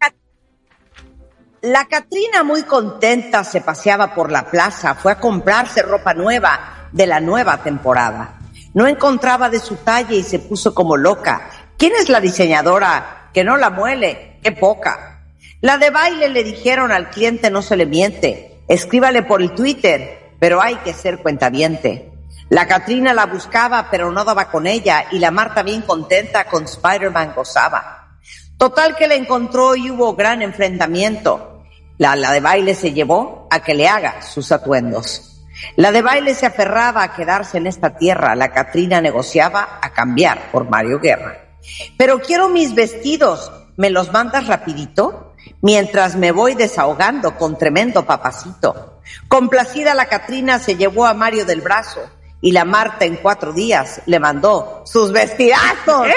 La 1.62 1.86
Catrina 1.86 2.44
muy 2.44 2.64
contenta 2.64 3.44
se 3.44 3.62
paseaba 3.62 4.16
por 4.16 4.32
la 4.32 4.50
plaza, 4.50 4.96
fue 4.96 5.12
a 5.12 5.20
comprarse 5.20 5.84
ropa 5.84 6.16
nueva 6.16 6.88
de 6.92 7.06
la 7.06 7.20
nueva 7.20 7.58
temporada. 7.58 8.40
No 8.74 8.88
encontraba 8.88 9.50
de 9.50 9.60
su 9.60 9.76
talla 9.76 10.16
y 10.16 10.24
se 10.24 10.40
puso 10.40 10.74
como 10.74 10.98
loca. 10.98 11.50
¿Quién 11.78 11.94
es 12.00 12.10
la 12.10 12.20
diseñadora? 12.20 13.30
Que 13.34 13.44
no 13.44 13.58
la 13.58 13.70
muele, 13.70 14.40
qué 14.42 14.52
poca. 14.52 15.24
La 15.62 15.78
de 15.78 15.92
baile 15.92 16.30
le 16.30 16.44
dijeron 16.44 16.92
al 16.92 17.10
cliente 17.10 17.52
no 17.52 17.62
se 17.62 17.78
le 17.78 17.86
miente, 17.86 18.64
escríbale 18.68 19.22
por 19.22 19.42
el 19.42 19.54
Twitter, 19.54 20.32
pero 20.40 20.62
hay 20.62 20.76
que 20.78 20.94
ser 20.94 21.20
cuentaviente. 21.20 22.11
La 22.52 22.68
Catrina 22.68 23.14
la 23.14 23.28
buscaba, 23.28 23.88
pero 23.90 24.12
no 24.12 24.26
daba 24.26 24.52
con 24.52 24.68
ella, 24.68 25.06
y 25.10 25.20
la 25.20 25.32
Marta 25.32 25.64
bien 25.64 25.84
contenta 25.84 26.44
con 26.44 26.66
Spider-Man 26.66 27.32
gozaba. 27.34 28.18
Total 28.58 28.98
que 28.98 29.08
la 29.08 29.16
encontró 29.16 29.74
y 29.78 29.90
hubo 29.90 30.18
gran 30.18 30.42
enfrentamiento. 30.42 31.64
La, 31.98 32.14
de 32.18 32.42
baile 32.42 32.76
se 32.76 32.92
llevó 32.92 33.48
a 33.50 33.62
que 33.62 33.74
le 33.74 33.88
haga 33.88 34.22
sus 34.22 34.52
atuendos. 34.52 35.46
La 35.78 35.94
de 35.94 36.02
baile 36.02 36.36
se 36.36 36.46
aferraba 36.46 37.04
a 37.04 37.16
quedarse 37.16 37.58
en 37.58 37.68
esta 37.68 37.96
tierra. 37.96 38.36
La 38.36 38.52
Catrina 38.52 39.00
negociaba 39.00 39.80
a 39.82 39.94
cambiar 39.94 40.52
por 40.52 40.70
Mario 40.70 41.00
Guerra. 41.00 41.56
Pero 41.98 42.20
quiero 42.20 42.50
mis 42.50 42.76
vestidos. 42.76 43.50
¿Me 43.78 43.90
los 43.90 44.12
mandas 44.12 44.48
rapidito? 44.48 45.36
Mientras 45.62 46.18
me 46.18 46.34
voy 46.34 46.56
desahogando 46.56 47.38
con 47.38 47.58
tremendo 47.58 48.06
papacito. 48.06 49.00
Complacida 49.30 49.94
la 49.94 50.08
Catrina 50.08 50.60
se 50.60 50.76
llevó 50.76 51.06
a 51.06 51.14
Mario 51.14 51.46
del 51.46 51.62
brazo 51.62 52.02
y 52.42 52.52
la 52.52 52.66
Marta 52.66 53.06
en 53.06 53.18
cuatro 53.18 53.54
días 53.54 54.02
le 54.08 54.20
mandó 54.20 54.82
sus 54.86 55.12
vestidazos. 55.12 56.08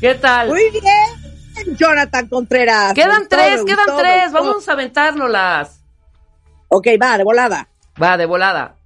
¿Qué 0.00 0.14
tal? 0.16 0.48
Muy 0.48 0.70
bien. 0.70 1.76
Jonathan 1.76 2.28
Contreras. 2.28 2.94
Quedan 2.94 3.28
tres, 3.28 3.62
quedan 3.64 3.96
tres. 3.96 4.32
Vamos 4.32 4.68
a 4.68 4.72
aventárnoslas. 4.72 5.84
Ok, 6.68 6.88
va, 7.00 7.16
de 7.16 7.24
volada. 7.24 7.68
Va, 8.02 8.16
de 8.16 8.26
volada. 8.26 8.76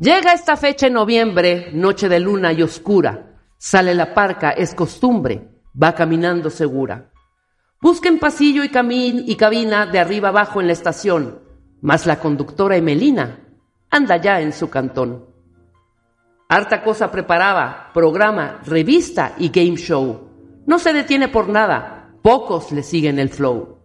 Llega 0.00 0.32
esta 0.32 0.56
fecha 0.56 0.88
en 0.88 0.94
noviembre, 0.94 1.70
noche 1.72 2.08
de 2.08 2.18
luna 2.18 2.52
y 2.52 2.62
oscura. 2.62 3.36
Sale 3.56 3.94
la 3.94 4.14
parca, 4.14 4.50
es 4.50 4.74
costumbre, 4.74 5.46
va 5.80 5.94
caminando 5.94 6.50
segura. 6.50 7.10
Busquen 7.80 8.18
pasillo 8.18 8.64
y, 8.64 8.70
y 9.30 9.36
cabina 9.36 9.86
de 9.86 9.98
arriba 9.98 10.30
abajo 10.30 10.60
en 10.60 10.66
la 10.66 10.72
estación, 10.72 11.40
mas 11.82 12.06
la 12.06 12.18
conductora 12.18 12.76
Emelina 12.76 13.49
anda 13.90 14.16
ya 14.16 14.40
en 14.40 14.52
su 14.52 14.70
cantón. 14.70 15.26
Harta 16.48 16.82
cosa 16.82 17.10
preparaba, 17.10 17.90
programa, 17.92 18.60
revista 18.64 19.34
y 19.38 19.50
game 19.50 19.76
show. 19.76 20.28
No 20.66 20.78
se 20.78 20.92
detiene 20.92 21.28
por 21.28 21.48
nada, 21.48 22.10
pocos 22.22 22.72
le 22.72 22.82
siguen 22.82 23.18
el 23.18 23.28
flow. 23.28 23.78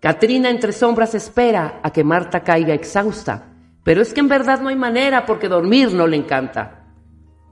Katrina 0.00 0.48
entre 0.50 0.72
sombras 0.72 1.14
espera 1.14 1.80
a 1.82 1.90
que 1.90 2.02
Marta 2.02 2.40
caiga 2.40 2.74
exhausta, 2.74 3.52
pero 3.84 4.02
es 4.02 4.12
que 4.12 4.20
en 4.20 4.28
verdad 4.28 4.60
no 4.60 4.68
hay 4.68 4.76
manera 4.76 5.26
porque 5.26 5.48
dormir 5.48 5.92
no 5.92 6.06
le 6.06 6.16
encanta. 6.16 6.86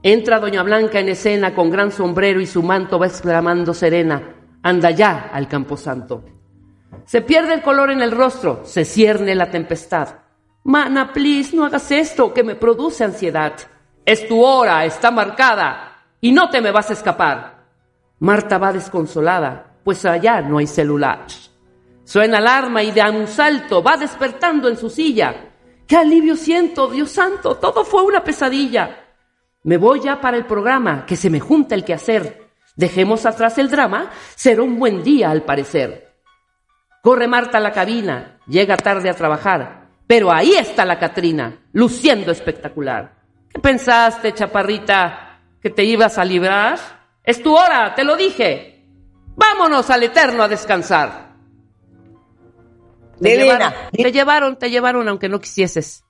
Entra 0.01 0.39
Doña 0.39 0.63
Blanca 0.63 0.99
en 0.99 1.09
escena 1.09 1.53
con 1.53 1.69
gran 1.69 1.91
sombrero 1.91 2.39
y 2.39 2.45
su 2.45 2.63
manto 2.63 2.97
va 2.97 3.07
exclamando 3.07 3.73
serena, 3.73 4.35
anda 4.63 4.91
ya 4.91 5.29
al 5.31 5.47
camposanto. 5.47 6.23
Se 7.05 7.21
pierde 7.21 7.53
el 7.53 7.61
color 7.61 7.91
en 7.91 8.01
el 8.01 8.11
rostro, 8.11 8.61
se 8.65 8.85
cierne 8.85 9.35
la 9.35 9.51
tempestad. 9.51 10.09
Mana, 10.63 11.13
please, 11.13 11.55
no 11.55 11.65
hagas 11.65 11.91
esto 11.91 12.33
que 12.33 12.43
me 12.43 12.55
produce 12.55 13.03
ansiedad. 13.03 13.53
Es 14.05 14.27
tu 14.27 14.43
hora, 14.43 14.85
está 14.85 15.11
marcada, 15.11 16.03
y 16.21 16.31
no 16.31 16.49
te 16.49 16.61
me 16.61 16.71
vas 16.71 16.89
a 16.89 16.93
escapar. 16.93 17.65
Marta 18.19 18.57
va 18.57 18.73
desconsolada, 18.73 19.77
pues 19.83 20.05
allá 20.05 20.41
no 20.41 20.57
hay 20.57 20.67
celular. 20.67 21.25
Suena 22.03 22.39
alarma 22.39 22.83
y 22.83 22.91
de 22.91 23.01
un 23.09 23.27
salto 23.27 23.83
va 23.83 23.95
despertando 23.95 24.67
en 24.67 24.77
su 24.77 24.89
silla. 24.89 25.35
¡Qué 25.87 25.95
alivio 25.95 26.35
siento, 26.35 26.87
Dios 26.87 27.11
santo! 27.11 27.55
Todo 27.55 27.85
fue 27.85 28.03
una 28.03 28.23
pesadilla. 28.23 29.05
Me 29.63 29.77
voy 29.77 30.01
ya 30.01 30.19
para 30.19 30.37
el 30.37 30.45
programa, 30.45 31.05
que 31.05 31.15
se 31.15 31.29
me 31.29 31.39
junta 31.39 31.75
el 31.75 31.83
quehacer. 31.83 32.49
Dejemos 32.75 33.25
atrás 33.25 33.57
el 33.57 33.69
drama, 33.69 34.09
será 34.35 34.63
un 34.63 34.79
buen 34.79 35.03
día 35.03 35.31
al 35.31 35.43
parecer. 35.43 36.15
Corre 37.01 37.27
Marta 37.27 37.59
a 37.59 37.61
la 37.61 37.71
cabina, 37.71 38.39
llega 38.47 38.75
tarde 38.75 39.09
a 39.09 39.13
trabajar, 39.13 39.78
pero 40.09 40.31
ahí 40.31 40.55
está 40.55 40.85
la 40.85 40.97
Catrina, 40.97 41.59
luciendo 41.71 42.31
espectacular. 42.31 43.13
¿Qué 43.47 43.59
pensaste, 43.59 44.33
chaparrita, 44.33 45.39
que 45.61 45.69
te 45.69 45.83
ibas 45.83 46.17
a 46.17 46.25
librar? 46.25 46.79
Es 47.23 47.43
tu 47.43 47.55
hora, 47.55 47.93
te 47.93 48.03
lo 48.03 48.17
dije. 48.17 48.87
Vámonos 49.35 49.87
al 49.91 50.01
Eterno 50.01 50.41
a 50.41 50.47
descansar. 50.47 51.35
Te 53.21 53.37
llevaron, 53.37 53.73
te 53.91 54.11
llevaron, 54.11 54.55
te 54.57 54.69
llevaron, 54.71 55.07
aunque 55.09 55.29
no 55.29 55.39
quisieses. 55.39 56.03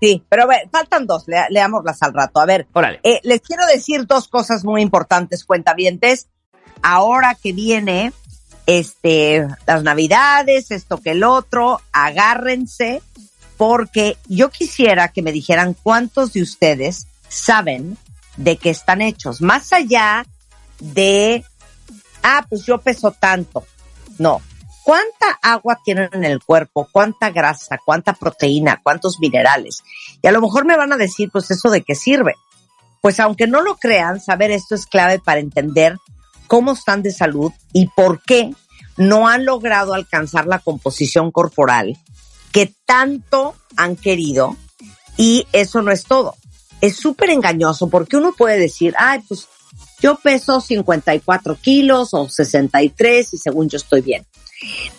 Sí, 0.00 0.24
pero 0.30 0.46
ver, 0.46 0.70
faltan 0.72 1.06
dos, 1.06 1.24
le, 1.26 1.44
leámoslas 1.50 2.02
al 2.02 2.14
rato. 2.14 2.40
A 2.40 2.46
ver, 2.46 2.66
eh, 3.02 3.20
les 3.22 3.42
quiero 3.42 3.66
decir 3.66 4.06
dos 4.06 4.28
cosas 4.28 4.64
muy 4.64 4.80
importantes, 4.80 5.44
cuentavientes. 5.44 6.26
Ahora 6.80 7.34
que 7.34 7.52
viene 7.52 8.14
este, 8.64 9.46
las 9.66 9.82
navidades, 9.82 10.70
esto 10.70 10.96
que 10.96 11.10
el 11.10 11.22
otro, 11.22 11.82
agárrense, 11.92 13.02
porque 13.62 14.18
yo 14.26 14.50
quisiera 14.50 15.12
que 15.12 15.22
me 15.22 15.30
dijeran 15.30 15.76
cuántos 15.84 16.32
de 16.32 16.42
ustedes 16.42 17.06
saben 17.28 17.96
de 18.36 18.56
qué 18.56 18.70
están 18.70 19.00
hechos. 19.00 19.40
Más 19.40 19.72
allá 19.72 20.26
de, 20.80 21.44
ah, 22.24 22.44
pues 22.48 22.66
yo 22.66 22.78
peso 22.78 23.12
tanto. 23.12 23.64
No. 24.18 24.42
¿Cuánta 24.82 25.38
agua 25.40 25.78
tienen 25.84 26.08
en 26.12 26.24
el 26.24 26.42
cuerpo? 26.42 26.88
¿Cuánta 26.90 27.30
grasa? 27.30 27.78
¿Cuánta 27.84 28.14
proteína? 28.14 28.80
¿Cuántos 28.82 29.20
minerales? 29.20 29.84
Y 30.20 30.26
a 30.26 30.32
lo 30.32 30.40
mejor 30.40 30.64
me 30.64 30.76
van 30.76 30.92
a 30.92 30.96
decir, 30.96 31.30
pues 31.30 31.48
eso 31.52 31.70
de 31.70 31.82
qué 31.82 31.94
sirve. 31.94 32.34
Pues 33.00 33.20
aunque 33.20 33.46
no 33.46 33.62
lo 33.62 33.76
crean, 33.76 34.20
saber 34.20 34.50
esto 34.50 34.74
es 34.74 34.86
clave 34.86 35.20
para 35.20 35.38
entender 35.38 35.98
cómo 36.48 36.72
están 36.72 37.04
de 37.04 37.12
salud 37.12 37.52
y 37.72 37.86
por 37.86 38.24
qué 38.24 38.56
no 38.96 39.28
han 39.28 39.44
logrado 39.44 39.94
alcanzar 39.94 40.48
la 40.48 40.58
composición 40.58 41.30
corporal 41.30 41.96
que 42.52 42.74
tanto 42.86 43.54
han 43.76 43.96
querido. 43.96 44.56
Y 45.16 45.46
eso 45.52 45.82
no 45.82 45.90
es 45.90 46.04
todo. 46.04 46.36
Es 46.80 46.96
súper 46.96 47.30
engañoso 47.30 47.88
porque 47.88 48.16
uno 48.16 48.32
puede 48.32 48.58
decir, 48.58 48.94
ay, 48.98 49.20
pues 49.28 49.48
yo 50.00 50.16
peso 50.16 50.60
54 50.60 51.56
kilos 51.60 52.12
o 52.12 52.28
63 52.28 53.34
y 53.34 53.38
según 53.38 53.68
yo 53.68 53.76
estoy 53.76 54.00
bien. 54.00 54.26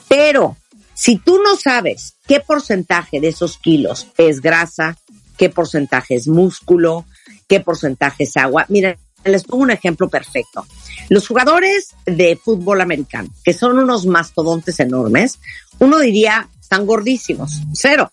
Pero 0.07 0.55
Si 0.93 1.17
tú 1.17 1.39
no 1.41 1.55
sabes 1.55 2.15
qué 2.27 2.39
porcentaje 2.39 3.19
de 3.19 3.29
esos 3.29 3.57
kilos 3.57 4.07
es 4.17 4.41
grasa, 4.41 4.98
qué 5.38 5.50
porcentaje 5.50 6.15
es 6.15 6.27
músculo, 6.27 7.05
qué 7.48 7.60
porcentaje 7.60 8.24
es 8.25 8.38
agua, 8.38 8.65
mira, 8.69 8.98
les 9.25 9.43
pongo 9.43 9.63
un 9.63 9.72
ejemplo 9.72 10.10
perfecto. 10.10 10.65
Los 11.10 11.27
jugadores 11.27 11.89
de 12.05 12.36
fútbol 12.41 12.81
americano, 12.81 13.29
que 13.43 13.53
son 13.53 13.79
unos 13.79 14.05
mastodontes 14.05 14.79
enormes, 14.79 15.39
uno 15.79 16.00
diría, 16.00 16.50
están 16.73 16.87
gordísimos, 16.87 17.61
cero. 17.73 18.11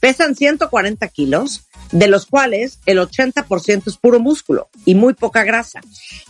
Pesan 0.00 0.34
140 0.34 1.06
kilos, 1.08 1.66
de 1.92 2.08
los 2.08 2.24
cuales 2.24 2.78
el 2.86 2.98
80% 2.98 3.82
es 3.88 3.98
puro 3.98 4.20
músculo 4.20 4.70
y 4.86 4.94
muy 4.94 5.12
poca 5.12 5.44
grasa. 5.44 5.82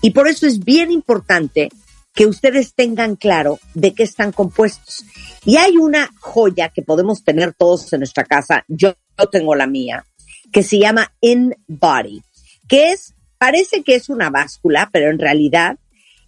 Y 0.03 0.11
por 0.11 0.27
eso 0.27 0.49
es 0.49 0.59
bien 0.59 0.91
importante 0.91 1.69
que 2.13 2.27
ustedes 2.27 2.75
tengan 2.75 3.15
claro 3.15 3.61
de 3.75 3.95
qué 3.95 4.03
están 4.03 4.33
compuestos. 4.33 5.05
Y 5.45 5.57
hay 5.57 5.77
una 5.77 6.11
joya 6.19 6.71
que 6.71 6.83
podemos 6.83 7.23
tener 7.23 7.55
todos 7.55 7.93
en 7.93 8.01
nuestra 8.01 8.25
casa, 8.25 8.65
yo 8.67 8.97
tengo 9.31 9.55
la 9.55 9.69
mía, 9.69 10.05
que 10.53 10.65
se 10.65 10.81
llama 10.81 11.13
In 11.21 11.55
Body, 11.69 12.21
que 12.67 12.91
es, 12.91 13.15
parece 13.39 13.85
que 13.85 13.95
es 13.95 14.09
una 14.09 14.29
báscula, 14.29 14.91
pero 14.93 15.09
en 15.09 15.21
realidad 15.21 15.79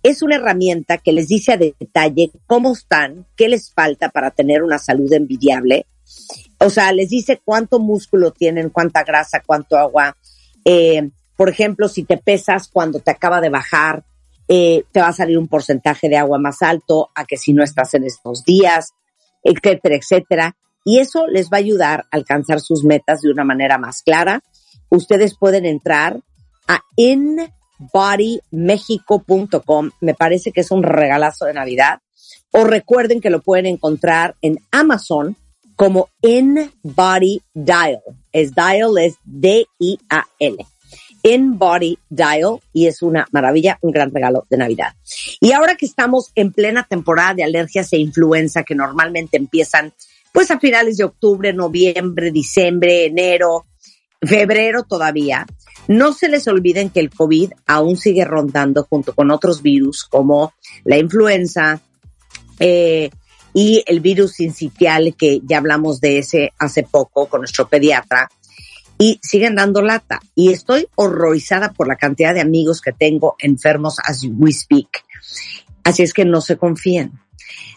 es 0.08 0.22
una 0.22 0.36
herramienta 0.36 0.98
que 0.98 1.12
les 1.12 1.26
dice 1.26 1.52
a 1.52 1.56
detalle 1.56 2.30
cómo 2.46 2.72
están, 2.72 3.26
qué 3.36 3.48
les 3.48 3.72
falta 3.72 4.08
para 4.08 4.30
tener 4.30 4.62
una 4.62 4.78
salud 4.78 5.12
envidiable. 5.12 5.86
O 6.58 6.70
sea, 6.70 6.92
les 6.92 7.10
dice 7.10 7.40
cuánto 7.44 7.80
músculo 7.80 8.30
tienen, 8.30 8.70
cuánta 8.70 9.02
grasa, 9.02 9.42
cuánto 9.44 9.76
agua. 9.76 10.16
Eh, 10.64 11.10
por 11.36 11.48
ejemplo, 11.48 11.88
si 11.88 12.04
te 12.04 12.18
pesas 12.18 12.68
cuando 12.68 13.00
te 13.00 13.10
acaba 13.10 13.40
de 13.40 13.48
bajar, 13.48 14.04
eh, 14.46 14.84
te 14.92 15.00
va 15.00 15.08
a 15.08 15.12
salir 15.12 15.38
un 15.38 15.48
porcentaje 15.48 16.08
de 16.08 16.16
agua 16.16 16.38
más 16.38 16.62
alto 16.62 17.10
a 17.16 17.24
que 17.24 17.36
si 17.36 17.52
no 17.52 17.64
estás 17.64 17.94
en 17.94 18.04
estos 18.04 18.44
días, 18.44 18.92
etcétera, 19.42 19.96
etcétera. 19.96 20.56
Y 20.84 21.00
eso 21.00 21.26
les 21.26 21.50
va 21.50 21.56
a 21.56 21.60
ayudar 21.60 22.00
a 22.02 22.06
alcanzar 22.16 22.60
sus 22.60 22.84
metas 22.84 23.22
de 23.22 23.30
una 23.32 23.42
manera 23.42 23.76
más 23.76 24.02
clara. 24.02 24.40
Ustedes 24.88 25.36
pueden 25.36 25.66
entrar 25.66 26.20
a 26.68 26.80
inbodymexico.com. 27.78 29.90
Me 30.00 30.14
parece 30.14 30.52
que 30.52 30.60
es 30.60 30.70
un 30.70 30.82
regalazo 30.82 31.46
de 31.46 31.54
Navidad. 31.54 32.00
O 32.50 32.64
recuerden 32.64 33.20
que 33.20 33.30
lo 33.30 33.42
pueden 33.42 33.66
encontrar 33.66 34.36
en 34.40 34.58
Amazon 34.70 35.36
como 35.74 36.08
InBody 36.22 37.42
Dial. 37.52 38.00
Es 38.32 38.54
Dial, 38.54 38.96
es 38.98 39.16
D-I-A-L. 39.24 40.66
InBody 41.22 41.98
Dial 42.08 42.60
y 42.72 42.86
es 42.86 43.02
una 43.02 43.26
maravilla, 43.32 43.78
un 43.82 43.90
gran 43.90 44.12
regalo 44.12 44.46
de 44.48 44.56
Navidad. 44.56 44.94
Y 45.40 45.52
ahora 45.52 45.74
que 45.74 45.86
estamos 45.86 46.30
en 46.34 46.52
plena 46.52 46.86
temporada 46.88 47.34
de 47.34 47.44
alergias 47.44 47.92
e 47.92 47.98
influenza 47.98 48.62
que 48.62 48.74
normalmente 48.74 49.36
empiezan 49.36 49.92
pues 50.32 50.50
a 50.50 50.60
finales 50.60 50.98
de 50.98 51.04
octubre, 51.04 51.52
noviembre, 51.52 52.30
diciembre, 52.30 53.06
enero, 53.06 53.66
febrero 54.22 54.84
todavía, 54.84 55.46
no 55.88 56.12
se 56.12 56.28
les 56.28 56.48
olviden 56.48 56.90
que 56.90 57.00
el 57.00 57.10
COVID 57.10 57.52
aún 57.66 57.96
sigue 57.96 58.24
rondando 58.24 58.84
junto 58.84 59.14
con 59.14 59.30
otros 59.30 59.62
virus 59.62 60.04
como 60.04 60.52
la 60.84 60.98
influenza 60.98 61.80
eh, 62.58 63.10
y 63.54 63.82
el 63.86 64.00
virus 64.00 64.40
incitial 64.40 65.14
que 65.16 65.40
ya 65.44 65.58
hablamos 65.58 66.00
de 66.00 66.18
ese 66.18 66.52
hace 66.58 66.82
poco 66.82 67.26
con 67.26 67.40
nuestro 67.40 67.68
pediatra 67.68 68.28
y 68.98 69.20
siguen 69.22 69.54
dando 69.54 69.82
lata. 69.82 70.20
Y 70.34 70.52
estoy 70.52 70.88
horrorizada 70.94 71.72
por 71.72 71.88
la 71.88 71.96
cantidad 71.96 72.34
de 72.34 72.40
amigos 72.40 72.80
que 72.80 72.92
tengo 72.92 73.36
enfermos 73.38 73.98
as 74.04 74.24
we 74.38 74.52
speak. 74.52 75.04
Así 75.84 76.02
es 76.02 76.12
que 76.12 76.24
no 76.24 76.40
se 76.40 76.56
confíen. 76.56 77.12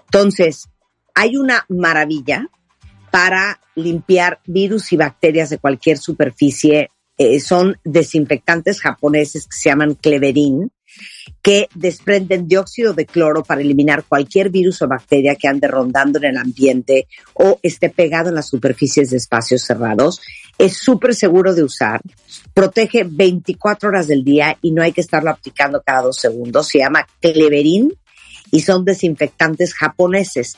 Entonces, 0.05 0.69
hay 1.13 1.37
una 1.37 1.65
maravilla 1.69 2.49
para 3.11 3.59
limpiar 3.75 4.39
virus 4.45 4.91
y 4.93 4.97
bacterias 4.97 5.49
de 5.49 5.57
cualquier 5.57 5.97
superficie. 5.97 6.91
Eh, 7.17 7.39
son 7.39 7.77
desinfectantes 7.83 8.79
japoneses 8.79 9.45
que 9.45 9.57
se 9.57 9.69
llaman 9.69 9.95
Cleverin, 9.95 10.71
que 11.41 11.67
desprenden 11.75 12.47
dióxido 12.47 12.93
de 12.93 13.05
cloro 13.05 13.43
para 13.43 13.61
eliminar 13.61 14.03
cualquier 14.03 14.49
virus 14.49 14.81
o 14.81 14.87
bacteria 14.87 15.35
que 15.35 15.47
ande 15.47 15.67
rondando 15.67 16.19
en 16.19 16.25
el 16.25 16.37
ambiente 16.37 17.07
o 17.33 17.59
esté 17.61 17.89
pegado 17.89 18.29
en 18.29 18.35
las 18.35 18.47
superficies 18.47 19.09
de 19.09 19.17
espacios 19.17 19.63
cerrados. 19.63 20.21
Es 20.57 20.77
súper 20.77 21.15
seguro 21.15 21.53
de 21.53 21.63
usar, 21.63 22.01
protege 22.53 23.05
24 23.05 23.89
horas 23.89 24.07
del 24.07 24.23
día 24.23 24.57
y 24.61 24.71
no 24.71 24.81
hay 24.81 24.91
que 24.91 25.01
estarlo 25.01 25.29
aplicando 25.29 25.81
cada 25.85 26.03
dos 26.03 26.17
segundos. 26.17 26.67
Se 26.67 26.79
llama 26.79 27.07
Cleverin 27.21 27.93
y 28.51 28.61
son 28.61 28.83
desinfectantes 28.83 29.73
japoneses. 29.73 30.57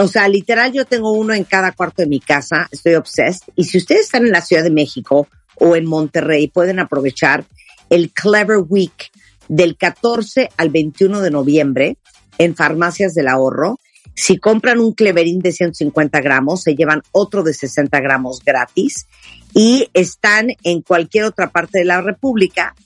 O 0.00 0.06
sea, 0.06 0.28
literal, 0.28 0.72
yo 0.72 0.84
tengo 0.84 1.10
uno 1.10 1.34
en 1.34 1.42
cada 1.42 1.72
cuarto 1.72 2.02
de 2.02 2.08
mi 2.08 2.20
casa, 2.20 2.68
estoy 2.70 2.94
obsessed. 2.94 3.52
Y 3.56 3.64
si 3.64 3.78
ustedes 3.78 4.02
están 4.02 4.24
en 4.24 4.30
la 4.30 4.42
Ciudad 4.42 4.62
de 4.62 4.70
México 4.70 5.26
o 5.56 5.74
en 5.74 5.86
Monterrey, 5.86 6.46
pueden 6.46 6.78
aprovechar 6.78 7.44
el 7.90 8.12
Clever 8.12 8.58
Week 8.58 9.10
del 9.48 9.76
14 9.76 10.50
al 10.56 10.70
21 10.70 11.20
de 11.20 11.30
noviembre 11.32 11.96
en 12.38 12.54
Farmacias 12.54 13.12
del 13.14 13.26
Ahorro. 13.26 13.80
Si 14.14 14.38
compran 14.38 14.78
un 14.78 14.92
Cleverín 14.92 15.40
de 15.40 15.50
150 15.50 16.20
gramos, 16.20 16.62
se 16.62 16.76
llevan 16.76 17.02
otro 17.10 17.42
de 17.42 17.52
60 17.52 17.98
gramos 17.98 18.40
gratis 18.44 19.08
y 19.52 19.90
están 19.94 20.50
en 20.62 20.82
cualquier 20.82 21.24
otra 21.24 21.50
parte 21.50 21.80
de 21.80 21.84
la 21.84 22.00
República. 22.02 22.76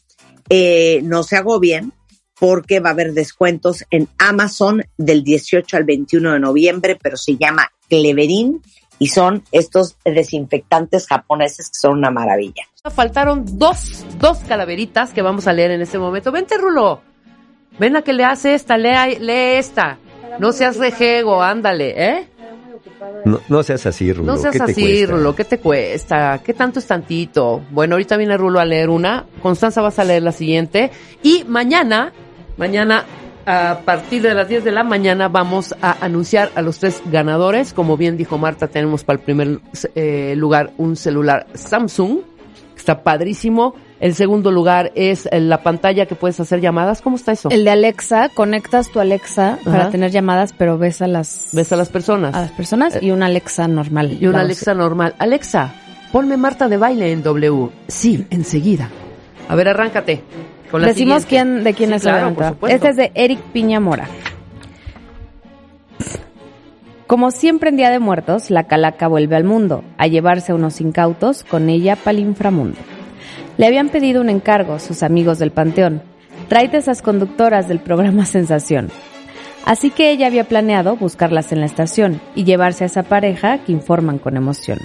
Eh, 0.48 1.00
no 1.04 1.24
se 1.24 1.36
agobien 1.36 1.92
porque 2.42 2.80
va 2.80 2.88
a 2.88 2.92
haber 2.92 3.12
descuentos 3.12 3.84
en 3.92 4.08
Amazon 4.18 4.82
del 4.98 5.22
18 5.22 5.76
al 5.76 5.84
21 5.84 6.32
de 6.32 6.40
noviembre, 6.40 6.98
pero 7.00 7.16
se 7.16 7.36
llama 7.36 7.70
Cleverín 7.88 8.60
y 8.98 9.10
son 9.10 9.44
estos 9.52 9.96
desinfectantes 10.04 11.06
japoneses 11.06 11.68
que 11.68 11.78
son 11.78 11.98
una 11.98 12.10
maravilla. 12.10 12.64
Faltaron 12.92 13.44
dos, 13.60 14.04
dos 14.18 14.38
calaveritas 14.38 15.12
que 15.12 15.22
vamos 15.22 15.46
a 15.46 15.52
leer 15.52 15.70
en 15.70 15.82
este 15.82 16.00
momento. 16.00 16.32
Vente, 16.32 16.58
Rulo. 16.58 17.00
Ven 17.78 17.94
a 17.94 18.02
que 18.02 18.12
le 18.12 18.24
hace 18.24 18.54
esta, 18.54 18.76
lee, 18.76 19.20
lee 19.20 19.58
esta. 19.58 19.98
No 20.40 20.50
seas 20.50 20.78
rejego, 20.78 21.44
ándale, 21.44 21.94
¿eh? 21.96 22.28
No, 23.48 23.62
seas 23.62 23.86
así, 23.86 24.12
Rulo. 24.12 24.32
No 24.32 24.36
seas 24.36 24.60
así, 24.60 25.06
Rulo. 25.06 25.36
¿Qué 25.36 25.44
te 25.44 25.58
cuesta? 25.58 26.40
¿Qué 26.44 26.54
tanto 26.54 26.80
es 26.80 26.88
tantito? 26.88 27.62
Bueno, 27.70 27.94
ahorita 27.94 28.16
viene 28.16 28.36
Rulo 28.36 28.58
a 28.58 28.64
leer 28.64 28.90
una. 28.90 29.26
Constanza 29.40 29.80
vas 29.80 30.00
a 30.00 30.04
leer 30.04 30.24
la 30.24 30.32
siguiente. 30.32 30.90
Y 31.22 31.44
mañana 31.44 32.12
Mañana 32.56 33.04
a 33.46 33.80
partir 33.84 34.22
de 34.22 34.34
las 34.34 34.48
10 34.48 34.64
de 34.64 34.72
la 34.72 34.84
mañana 34.84 35.28
vamos 35.28 35.74
a 35.82 36.04
anunciar 36.04 36.50
a 36.54 36.62
los 36.62 36.78
tres 36.78 37.02
ganadores. 37.06 37.72
Como 37.72 37.96
bien 37.96 38.16
dijo 38.16 38.38
Marta, 38.38 38.68
tenemos 38.68 39.04
para 39.04 39.18
el 39.18 39.24
primer 39.24 39.60
eh, 39.94 40.34
lugar 40.36 40.72
un 40.78 40.96
celular 40.96 41.46
Samsung. 41.54 42.20
Está 42.76 43.02
padrísimo. 43.02 43.74
El 44.00 44.14
segundo 44.14 44.50
lugar 44.50 44.90
es 44.96 45.28
la 45.30 45.62
pantalla 45.62 46.06
que 46.06 46.16
puedes 46.16 46.40
hacer 46.40 46.60
llamadas. 46.60 47.00
¿Cómo 47.02 47.14
está 47.14 47.32
eso? 47.32 47.50
El 47.50 47.64
de 47.64 47.70
Alexa, 47.70 48.28
conectas 48.34 48.90
tu 48.90 48.98
Alexa 48.98 49.58
para 49.64 49.90
tener 49.90 50.10
llamadas, 50.10 50.52
pero 50.52 50.76
ves 50.76 51.00
a 51.02 51.06
las... 51.06 51.50
Ves 51.52 51.72
a 51.72 51.76
las 51.76 51.88
personas. 51.88 52.34
A 52.34 52.40
las 52.40 52.50
personas 52.50 53.00
y 53.00 53.12
una 53.12 53.26
Alexa 53.26 53.68
normal. 53.68 54.18
Y 54.20 54.26
una 54.26 54.40
Alexa 54.40 54.74
normal. 54.74 55.14
Alexa, 55.18 55.72
ponme 56.10 56.36
Marta 56.36 56.68
de 56.68 56.78
baile 56.78 57.12
en 57.12 57.22
W. 57.22 57.68
Sí, 57.86 58.26
enseguida. 58.30 58.90
A 59.48 59.54
ver, 59.54 59.68
arráncate. 59.68 60.24
Decimos 60.80 61.26
quién, 61.26 61.64
de 61.64 61.74
quién 61.74 61.92
es 61.92 62.04
la 62.04 62.16
pregunta. 62.16 62.54
Este 62.68 62.88
es 62.88 62.96
de 62.96 63.12
Eric 63.14 63.40
Piña 63.52 63.80
Mora. 63.80 64.08
Como 67.06 67.30
siempre 67.30 67.68
en 67.68 67.76
Día 67.76 67.90
de 67.90 67.98
Muertos, 67.98 68.50
la 68.50 68.64
calaca 68.64 69.06
vuelve 69.06 69.36
al 69.36 69.44
mundo, 69.44 69.84
a 69.98 70.06
llevarse 70.06 70.52
a 70.52 70.54
unos 70.54 70.80
incautos 70.80 71.44
con 71.44 71.68
ella 71.68 71.94
para 71.94 72.12
el 72.12 72.20
inframundo. 72.20 72.78
Le 73.58 73.66
habían 73.66 73.90
pedido 73.90 74.22
un 74.22 74.30
encargo 74.30 74.78
sus 74.78 75.02
amigos 75.02 75.38
del 75.38 75.50
Panteón. 75.50 76.00
Tráete 76.48 76.78
esas 76.78 77.02
conductoras 77.02 77.68
del 77.68 77.80
programa 77.80 78.24
Sensación. 78.26 78.88
Así 79.66 79.90
que 79.90 80.10
ella 80.10 80.26
había 80.26 80.44
planeado 80.44 80.96
buscarlas 80.96 81.52
en 81.52 81.60
la 81.60 81.66
estación 81.66 82.20
y 82.34 82.44
llevarse 82.44 82.84
a 82.84 82.86
esa 82.86 83.02
pareja 83.02 83.58
que 83.58 83.72
informan 83.72 84.18
con 84.18 84.36
emoción. 84.36 84.78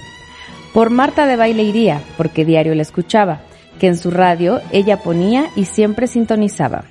Por 0.74 0.90
Marta 0.90 1.26
de 1.26 1.36
baile 1.36 1.62
iría, 1.62 2.02
porque 2.16 2.44
diario 2.44 2.74
la 2.74 2.82
escuchaba, 2.82 3.40
que 3.78 3.86
en 3.86 3.96
su 3.96 4.10
radio 4.10 4.60
ella 4.72 4.98
ponía 4.98 5.46
y 5.56 5.64
siempre 5.64 6.06
sintonizaba. 6.06 6.84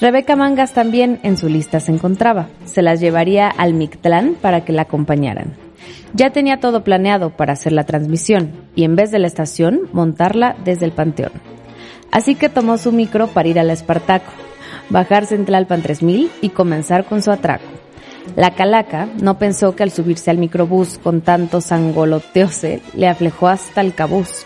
Rebeca 0.00 0.36
Mangas 0.36 0.74
también 0.74 1.20
en 1.22 1.38
su 1.38 1.48
lista 1.48 1.80
se 1.80 1.90
encontraba. 1.90 2.48
Se 2.66 2.82
las 2.82 3.00
llevaría 3.00 3.48
al 3.48 3.72
Mictlán 3.72 4.36
para 4.40 4.64
que 4.64 4.72
la 4.72 4.82
acompañaran. 4.82 5.54
Ya 6.12 6.30
tenía 6.30 6.60
todo 6.60 6.84
planeado 6.84 7.30
para 7.30 7.54
hacer 7.54 7.72
la 7.72 7.84
transmisión 7.84 8.52
y 8.74 8.84
en 8.84 8.96
vez 8.96 9.10
de 9.10 9.18
la 9.18 9.26
estación 9.26 9.88
montarla 9.92 10.56
desde 10.64 10.84
el 10.84 10.92
Panteón. 10.92 11.32
Así 12.10 12.34
que 12.34 12.48
tomó 12.48 12.78
su 12.78 12.92
micro 12.92 13.28
para 13.28 13.48
ir 13.48 13.58
al 13.58 13.70
Espartaco, 13.70 14.32
bajarse 14.90 15.34
en 15.34 15.44
Tlalpan 15.44 15.82
3000 15.82 16.30
y 16.42 16.50
comenzar 16.50 17.04
con 17.04 17.22
su 17.22 17.30
atraco. 17.30 17.64
La 18.34 18.54
calaca 18.54 19.08
no 19.22 19.38
pensó 19.38 19.76
que 19.76 19.82
al 19.82 19.92
subirse 19.92 20.30
al 20.30 20.38
microbús 20.38 20.98
con 20.98 21.20
tanto 21.20 21.60
sangoloteose 21.60 22.82
le 22.94 23.08
aflejó 23.08 23.48
hasta 23.48 23.80
el 23.80 23.94
cabús. 23.94 24.44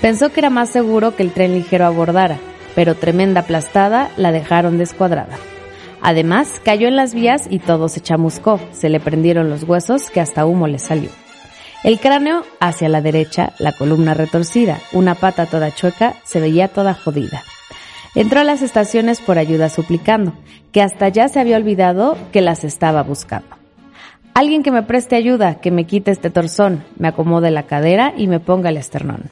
Pensó 0.00 0.30
que 0.30 0.40
era 0.40 0.50
más 0.50 0.70
seguro 0.70 1.16
que 1.16 1.22
el 1.22 1.32
tren 1.32 1.54
ligero 1.54 1.84
abordara, 1.84 2.38
pero 2.74 2.94
tremenda 2.94 3.40
aplastada 3.40 4.10
la 4.16 4.30
dejaron 4.30 4.78
descuadrada. 4.78 5.36
Además, 6.00 6.60
cayó 6.64 6.86
en 6.86 6.94
las 6.94 7.14
vías 7.14 7.46
y 7.50 7.58
todo 7.58 7.88
se 7.88 8.00
chamuscó, 8.00 8.60
se 8.70 8.88
le 8.88 9.00
prendieron 9.00 9.50
los 9.50 9.64
huesos 9.64 10.10
que 10.10 10.20
hasta 10.20 10.46
humo 10.46 10.68
le 10.68 10.78
salió. 10.78 11.10
El 11.82 11.98
cráneo 11.98 12.44
hacia 12.60 12.88
la 12.88 13.00
derecha, 13.00 13.52
la 13.58 13.72
columna 13.72 14.14
retorcida, 14.14 14.78
una 14.92 15.14
pata 15.16 15.46
toda 15.46 15.74
chueca, 15.74 16.14
se 16.24 16.40
veía 16.40 16.68
toda 16.68 16.94
jodida. 16.94 17.42
Entró 18.14 18.40
a 18.40 18.44
las 18.44 18.62
estaciones 18.62 19.20
por 19.20 19.38
ayuda 19.38 19.68
suplicando, 19.68 20.32
que 20.72 20.82
hasta 20.82 21.08
ya 21.08 21.28
se 21.28 21.40
había 21.40 21.56
olvidado 21.56 22.16
que 22.32 22.40
las 22.40 22.64
estaba 22.64 23.02
buscando. 23.02 23.48
Alguien 24.34 24.62
que 24.62 24.70
me 24.70 24.82
preste 24.82 25.16
ayuda, 25.16 25.56
que 25.56 25.72
me 25.72 25.84
quite 25.84 26.12
este 26.12 26.30
torzón, 26.30 26.84
me 26.96 27.08
acomode 27.08 27.50
la 27.50 27.64
cadera 27.64 28.12
y 28.16 28.28
me 28.28 28.38
ponga 28.38 28.70
el 28.70 28.76
esternón. 28.76 29.30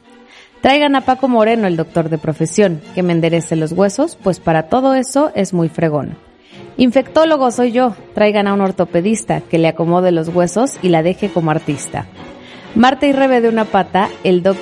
Traigan 0.67 0.97
a 0.97 1.03
Paco 1.03 1.29
Moreno, 1.29 1.69
el 1.69 1.77
doctor 1.77 2.09
de 2.09 2.19
profesión, 2.19 2.81
que 2.97 3.05
me 3.05 3.13
enderece 3.13 3.55
los 3.55 3.71
huesos, 3.71 4.19
pues 4.21 4.41
para 4.41 4.65
todo 4.65 4.95
eso 4.97 5.31
es 5.37 5.55
muy 5.55 5.69
fregón. 5.69 6.17
Infectólogo 6.77 7.53
soy 7.53 7.71
yo, 7.71 7.95
traigan 8.17 8.49
a 8.49 8.53
un 8.53 8.61
ortopedista 8.61 9.43
que 9.43 9.59
le 9.59 9.69
acomode 9.69 10.11
los 10.11 10.27
huesos 10.27 10.73
y 10.83 10.89
la 10.89 11.05
deje 11.05 11.29
como 11.29 11.53
artista. 11.53 12.07
Marta 12.75 13.07
y 13.07 13.13
Rebe 13.13 13.41
de 13.41 13.49
una 13.49 13.67
pata, 13.67 14.09
el 14.25 14.43
doc 14.43 14.57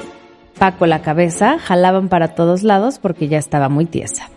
Paco 0.59 0.85
la 0.85 1.01
cabeza, 1.01 1.59
jalaban 1.59 2.11
para 2.11 2.35
todos 2.35 2.64
lados 2.64 2.99
porque 2.99 3.29
ya 3.29 3.38
estaba 3.38 3.71
muy 3.71 3.87
tiesa. 3.87 4.29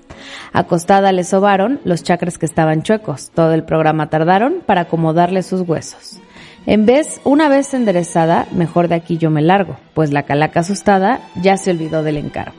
Acostada 0.54 1.12
le 1.12 1.26
sobaron 1.26 1.82
los 1.84 2.02
chakras 2.02 2.38
que 2.38 2.46
estaban 2.46 2.82
chuecos. 2.82 3.30
Todo 3.32 3.54
el 3.54 3.66
programa 3.66 4.10
tardaron 4.10 4.62
para 4.66 4.84
acomodarle 4.84 5.44
sus 5.44 5.68
huesos. 5.68 6.22
En 6.68 6.86
vez, 6.86 7.22
una 7.24 7.48
vez 7.48 7.74
enderezada, 7.74 8.46
mejor 8.52 8.90
de 8.90 8.96
aquí 8.96 9.18
yo 9.18 9.30
me 9.30 9.42
largo, 9.42 9.78
pues 9.94 10.12
la 10.12 10.24
calaca 10.24 10.60
asustada 10.60 11.22
ya 11.42 11.56
se 11.56 11.72
olvidó 11.72 12.04
del 12.04 12.18
encargo. 12.18 12.58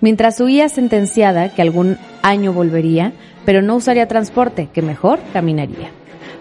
Mientras 0.00 0.40
huía 0.40 0.68
sentenciada 0.68 1.48
que 1.48 1.60
algún 1.60 1.98
año 2.22 2.52
volvería, 2.52 3.12
pero 3.44 3.60
no 3.60 3.74
usaría 3.74 4.06
transporte, 4.06 4.68
que 4.72 4.80
mejor 4.80 5.18
caminaría. 5.32 5.90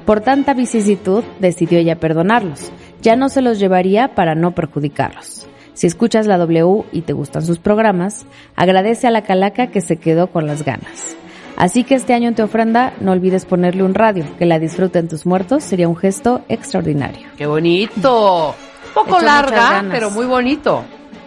Por 0.05 0.21
tanta 0.21 0.53
vicisitud, 0.53 1.23
decidió 1.39 1.79
ella 1.79 1.99
perdonarlos. 1.99 2.71
Ya 3.01 3.15
no 3.15 3.29
se 3.29 3.41
los 3.41 3.57
llevaría 3.57 4.13
para 4.13 4.35
no 4.35 4.51
perjudicarlos. 4.53 5.47
Si 5.73 5.87
escuchas 5.87 6.27
la 6.27 6.37
W 6.37 6.83
y 6.91 7.01
te 7.01 7.13
gustan 7.13 7.43
sus 7.43 7.57
programas, 7.57 8.27
agradece 8.55 9.07
a 9.07 9.11
la 9.11 9.23
calaca 9.23 9.71
que 9.71 9.81
se 9.81 9.97
quedó 9.97 10.27
con 10.27 10.45
las 10.45 10.63
ganas. 10.63 11.17
Así 11.61 11.83
que 11.83 11.93
este 11.93 12.15
año 12.15 12.27
en 12.27 12.33
tu 12.33 12.41
ofrenda 12.41 12.91
no 13.01 13.11
olvides 13.11 13.45
ponerle 13.45 13.83
un 13.83 13.93
radio, 13.93 14.25
que 14.39 14.47
la 14.47 14.57
disfruten 14.57 15.07
tus 15.07 15.27
muertos, 15.27 15.63
sería 15.63 15.87
un 15.87 15.95
gesto 15.95 16.41
extraordinario. 16.49 17.27
¡Qué 17.37 17.45
bonito! 17.45 18.55
Poco 18.95 19.19
larga, 19.19 19.85
pero 19.91 20.09
muy 20.09 20.25
bonito. 20.25 20.83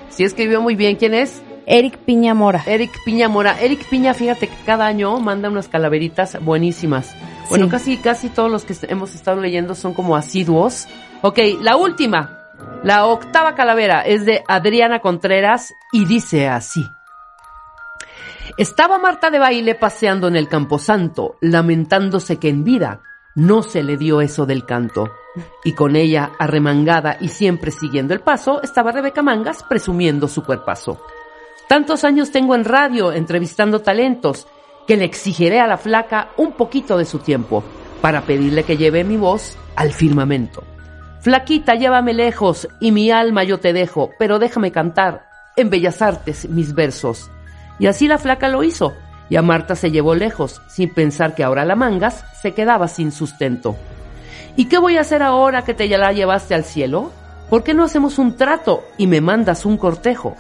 Sí 0.08 0.24
escribió 0.24 0.60
muy 0.60 0.74
bien. 0.74 0.96
¿Quién 0.96 1.14
es? 1.14 1.40
Eric 1.66 1.98
Piña 1.98 2.34
Mora. 2.34 2.64
Eric 2.66 2.90
Piña 3.04 3.28
Mora. 3.28 3.60
Eric 3.60 3.88
Piña, 3.88 4.12
fíjate 4.12 4.48
que 4.48 4.56
cada 4.66 4.86
año 4.86 5.20
manda 5.20 5.48
unas 5.48 5.68
calaveritas 5.68 6.36
buenísimas. 6.44 7.14
Bueno, 7.48 7.68
casi, 7.68 7.98
casi 7.98 8.28
todos 8.28 8.50
los 8.50 8.64
que 8.64 8.74
hemos 8.88 9.14
estado 9.14 9.40
leyendo 9.40 9.76
son 9.76 9.94
como 9.94 10.16
asiduos. 10.16 10.88
Ok, 11.22 11.38
la 11.60 11.76
última. 11.76 12.40
La 12.82 13.06
octava 13.06 13.54
calavera 13.54 14.00
es 14.00 14.26
de 14.26 14.42
Adriana 14.48 14.98
Contreras 14.98 15.72
y 15.92 16.06
dice 16.06 16.48
así. 16.48 16.84
Estaba 18.56 18.98
Marta 18.98 19.30
de 19.30 19.38
baile 19.38 19.74
paseando 19.74 20.28
en 20.28 20.36
el 20.36 20.48
camposanto, 20.48 21.36
lamentándose 21.40 22.38
que 22.38 22.48
en 22.48 22.64
vida 22.64 23.00
no 23.34 23.62
se 23.62 23.82
le 23.82 23.96
dio 23.96 24.20
eso 24.20 24.46
del 24.46 24.64
canto. 24.64 25.10
Y 25.64 25.72
con 25.72 25.96
ella, 25.96 26.32
arremangada 26.38 27.16
y 27.20 27.28
siempre 27.28 27.70
siguiendo 27.70 28.14
el 28.14 28.20
paso, 28.20 28.62
estaba 28.62 28.92
Rebeca 28.92 29.22
Mangas 29.22 29.64
presumiendo 29.64 30.28
su 30.28 30.44
cuerpazo. 30.44 31.00
Tantos 31.68 32.04
años 32.04 32.30
tengo 32.30 32.54
en 32.54 32.64
radio 32.64 33.12
entrevistando 33.12 33.80
talentos 33.80 34.46
que 34.86 34.96
le 34.96 35.04
exigiré 35.04 35.60
a 35.60 35.66
la 35.66 35.78
flaca 35.78 36.28
un 36.36 36.52
poquito 36.52 36.96
de 36.98 37.06
su 37.06 37.18
tiempo 37.18 37.64
para 38.00 38.22
pedirle 38.22 38.64
que 38.64 38.76
lleve 38.76 39.02
mi 39.02 39.16
voz 39.16 39.56
al 39.74 39.92
firmamento. 39.92 40.62
Flaquita, 41.20 41.74
llévame 41.74 42.12
lejos 42.12 42.68
y 42.80 42.92
mi 42.92 43.10
alma 43.10 43.44
yo 43.44 43.58
te 43.58 43.72
dejo, 43.72 44.10
pero 44.18 44.38
déjame 44.38 44.70
cantar 44.70 45.26
en 45.56 45.70
Bellas 45.70 46.02
Artes 46.02 46.48
mis 46.50 46.74
versos. 46.74 47.30
Y 47.78 47.86
así 47.86 48.08
la 48.08 48.18
flaca 48.18 48.48
lo 48.48 48.62
hizo, 48.62 48.94
y 49.28 49.36
a 49.36 49.42
Marta 49.42 49.74
se 49.74 49.90
llevó 49.90 50.14
lejos, 50.14 50.62
sin 50.68 50.92
pensar 50.92 51.34
que 51.34 51.44
ahora 51.44 51.64
la 51.64 51.76
mangas 51.76 52.24
se 52.40 52.52
quedaba 52.52 52.88
sin 52.88 53.12
sustento. 53.12 53.76
¿Y 54.56 54.66
qué 54.66 54.78
voy 54.78 54.96
a 54.96 55.00
hacer 55.00 55.22
ahora 55.22 55.62
que 55.62 55.74
te 55.74 55.88
la 55.88 56.12
llevaste 56.12 56.54
al 56.54 56.64
cielo? 56.64 57.10
¿Por 57.50 57.64
qué 57.64 57.74
no 57.74 57.84
hacemos 57.84 58.18
un 58.18 58.36
trato 58.36 58.84
y 58.96 59.06
me 59.06 59.20
mandas 59.20 59.64
un 59.64 59.76
cortejo? 59.76 60.36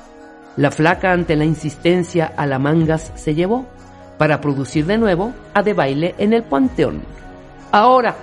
La 0.56 0.70
flaca 0.70 1.12
ante 1.12 1.34
la 1.34 1.44
insistencia 1.44 2.32
a 2.36 2.46
la 2.46 2.58
mangas 2.58 3.12
se 3.16 3.34
llevó 3.34 3.66
para 4.18 4.40
producir 4.40 4.86
de 4.86 4.98
nuevo 4.98 5.32
a 5.52 5.62
de 5.62 5.74
baile 5.74 6.14
en 6.18 6.32
el 6.32 6.44
panteón. 6.44 7.02
Ahora 7.72 8.14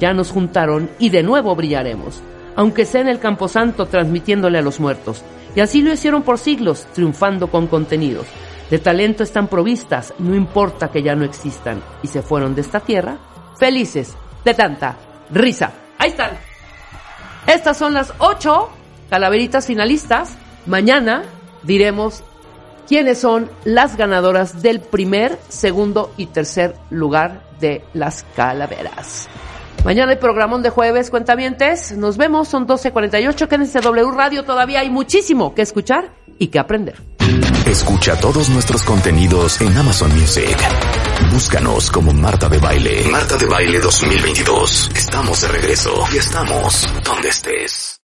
ya 0.00 0.14
nos 0.14 0.30
juntaron 0.30 0.88
y 0.98 1.10
de 1.10 1.22
nuevo 1.22 1.54
brillaremos, 1.54 2.22
aunque 2.54 2.86
sea 2.86 3.02
en 3.02 3.08
el 3.08 3.18
camposanto 3.18 3.86
transmitiéndole 3.86 4.58
a 4.58 4.62
los 4.62 4.80
muertos. 4.80 5.22
Y 5.54 5.60
así 5.60 5.82
lo 5.82 5.92
hicieron 5.92 6.22
por 6.22 6.38
siglos, 6.38 6.86
triunfando 6.94 7.48
con 7.48 7.66
contenidos. 7.66 8.26
De 8.70 8.78
talento 8.78 9.22
están 9.22 9.46
provistas, 9.46 10.12
no 10.18 10.34
importa 10.34 10.90
que 10.90 11.02
ya 11.02 11.14
no 11.14 11.24
existan, 11.24 11.80
y 12.02 12.08
se 12.08 12.22
fueron 12.22 12.54
de 12.54 12.62
esta 12.62 12.80
tierra 12.80 13.16
felices 13.58 14.14
de 14.44 14.54
tanta 14.54 14.96
risa. 15.30 15.72
Ahí 15.98 16.10
están. 16.10 16.32
Estas 17.46 17.76
son 17.76 17.94
las 17.94 18.12
ocho 18.18 18.70
calaveritas 19.08 19.66
finalistas. 19.66 20.36
Mañana 20.66 21.22
diremos 21.62 22.24
quiénes 22.88 23.18
son 23.18 23.50
las 23.64 23.96
ganadoras 23.96 24.62
del 24.62 24.80
primer, 24.80 25.38
segundo 25.48 26.12
y 26.16 26.26
tercer 26.26 26.74
lugar 26.90 27.42
de 27.60 27.84
las 27.94 28.24
calaveras. 28.34 29.28
Mañana 29.84 30.10
hay 30.10 30.18
programón 30.18 30.62
de 30.62 30.70
jueves, 30.70 31.10
cuentavientes. 31.10 31.96
Nos 31.96 32.16
vemos, 32.16 32.48
son 32.48 32.66
12.48. 32.66 33.46
Quédense 33.46 33.80
W 33.80 34.10
Radio, 34.10 34.44
todavía 34.44 34.80
hay 34.80 34.90
muchísimo 34.90 35.54
que 35.54 35.62
escuchar 35.62 36.10
y 36.38 36.48
que 36.48 36.58
aprender. 36.58 37.15
Escucha 37.66 38.16
todos 38.20 38.48
nuestros 38.48 38.82
contenidos 38.82 39.60
en 39.60 39.76
Amazon 39.76 40.14
Music. 40.18 40.56
Búscanos 41.30 41.90
como 41.90 42.12
Marta 42.12 42.48
de 42.48 42.58
Baile. 42.58 43.08
Marta 43.10 43.36
de 43.36 43.46
Baile 43.46 43.80
2022. 43.80 44.90
Estamos 44.94 45.40
de 45.40 45.48
regreso 45.48 46.04
y 46.12 46.18
estamos 46.18 46.86
donde 47.04 47.28
estés. 47.28 47.95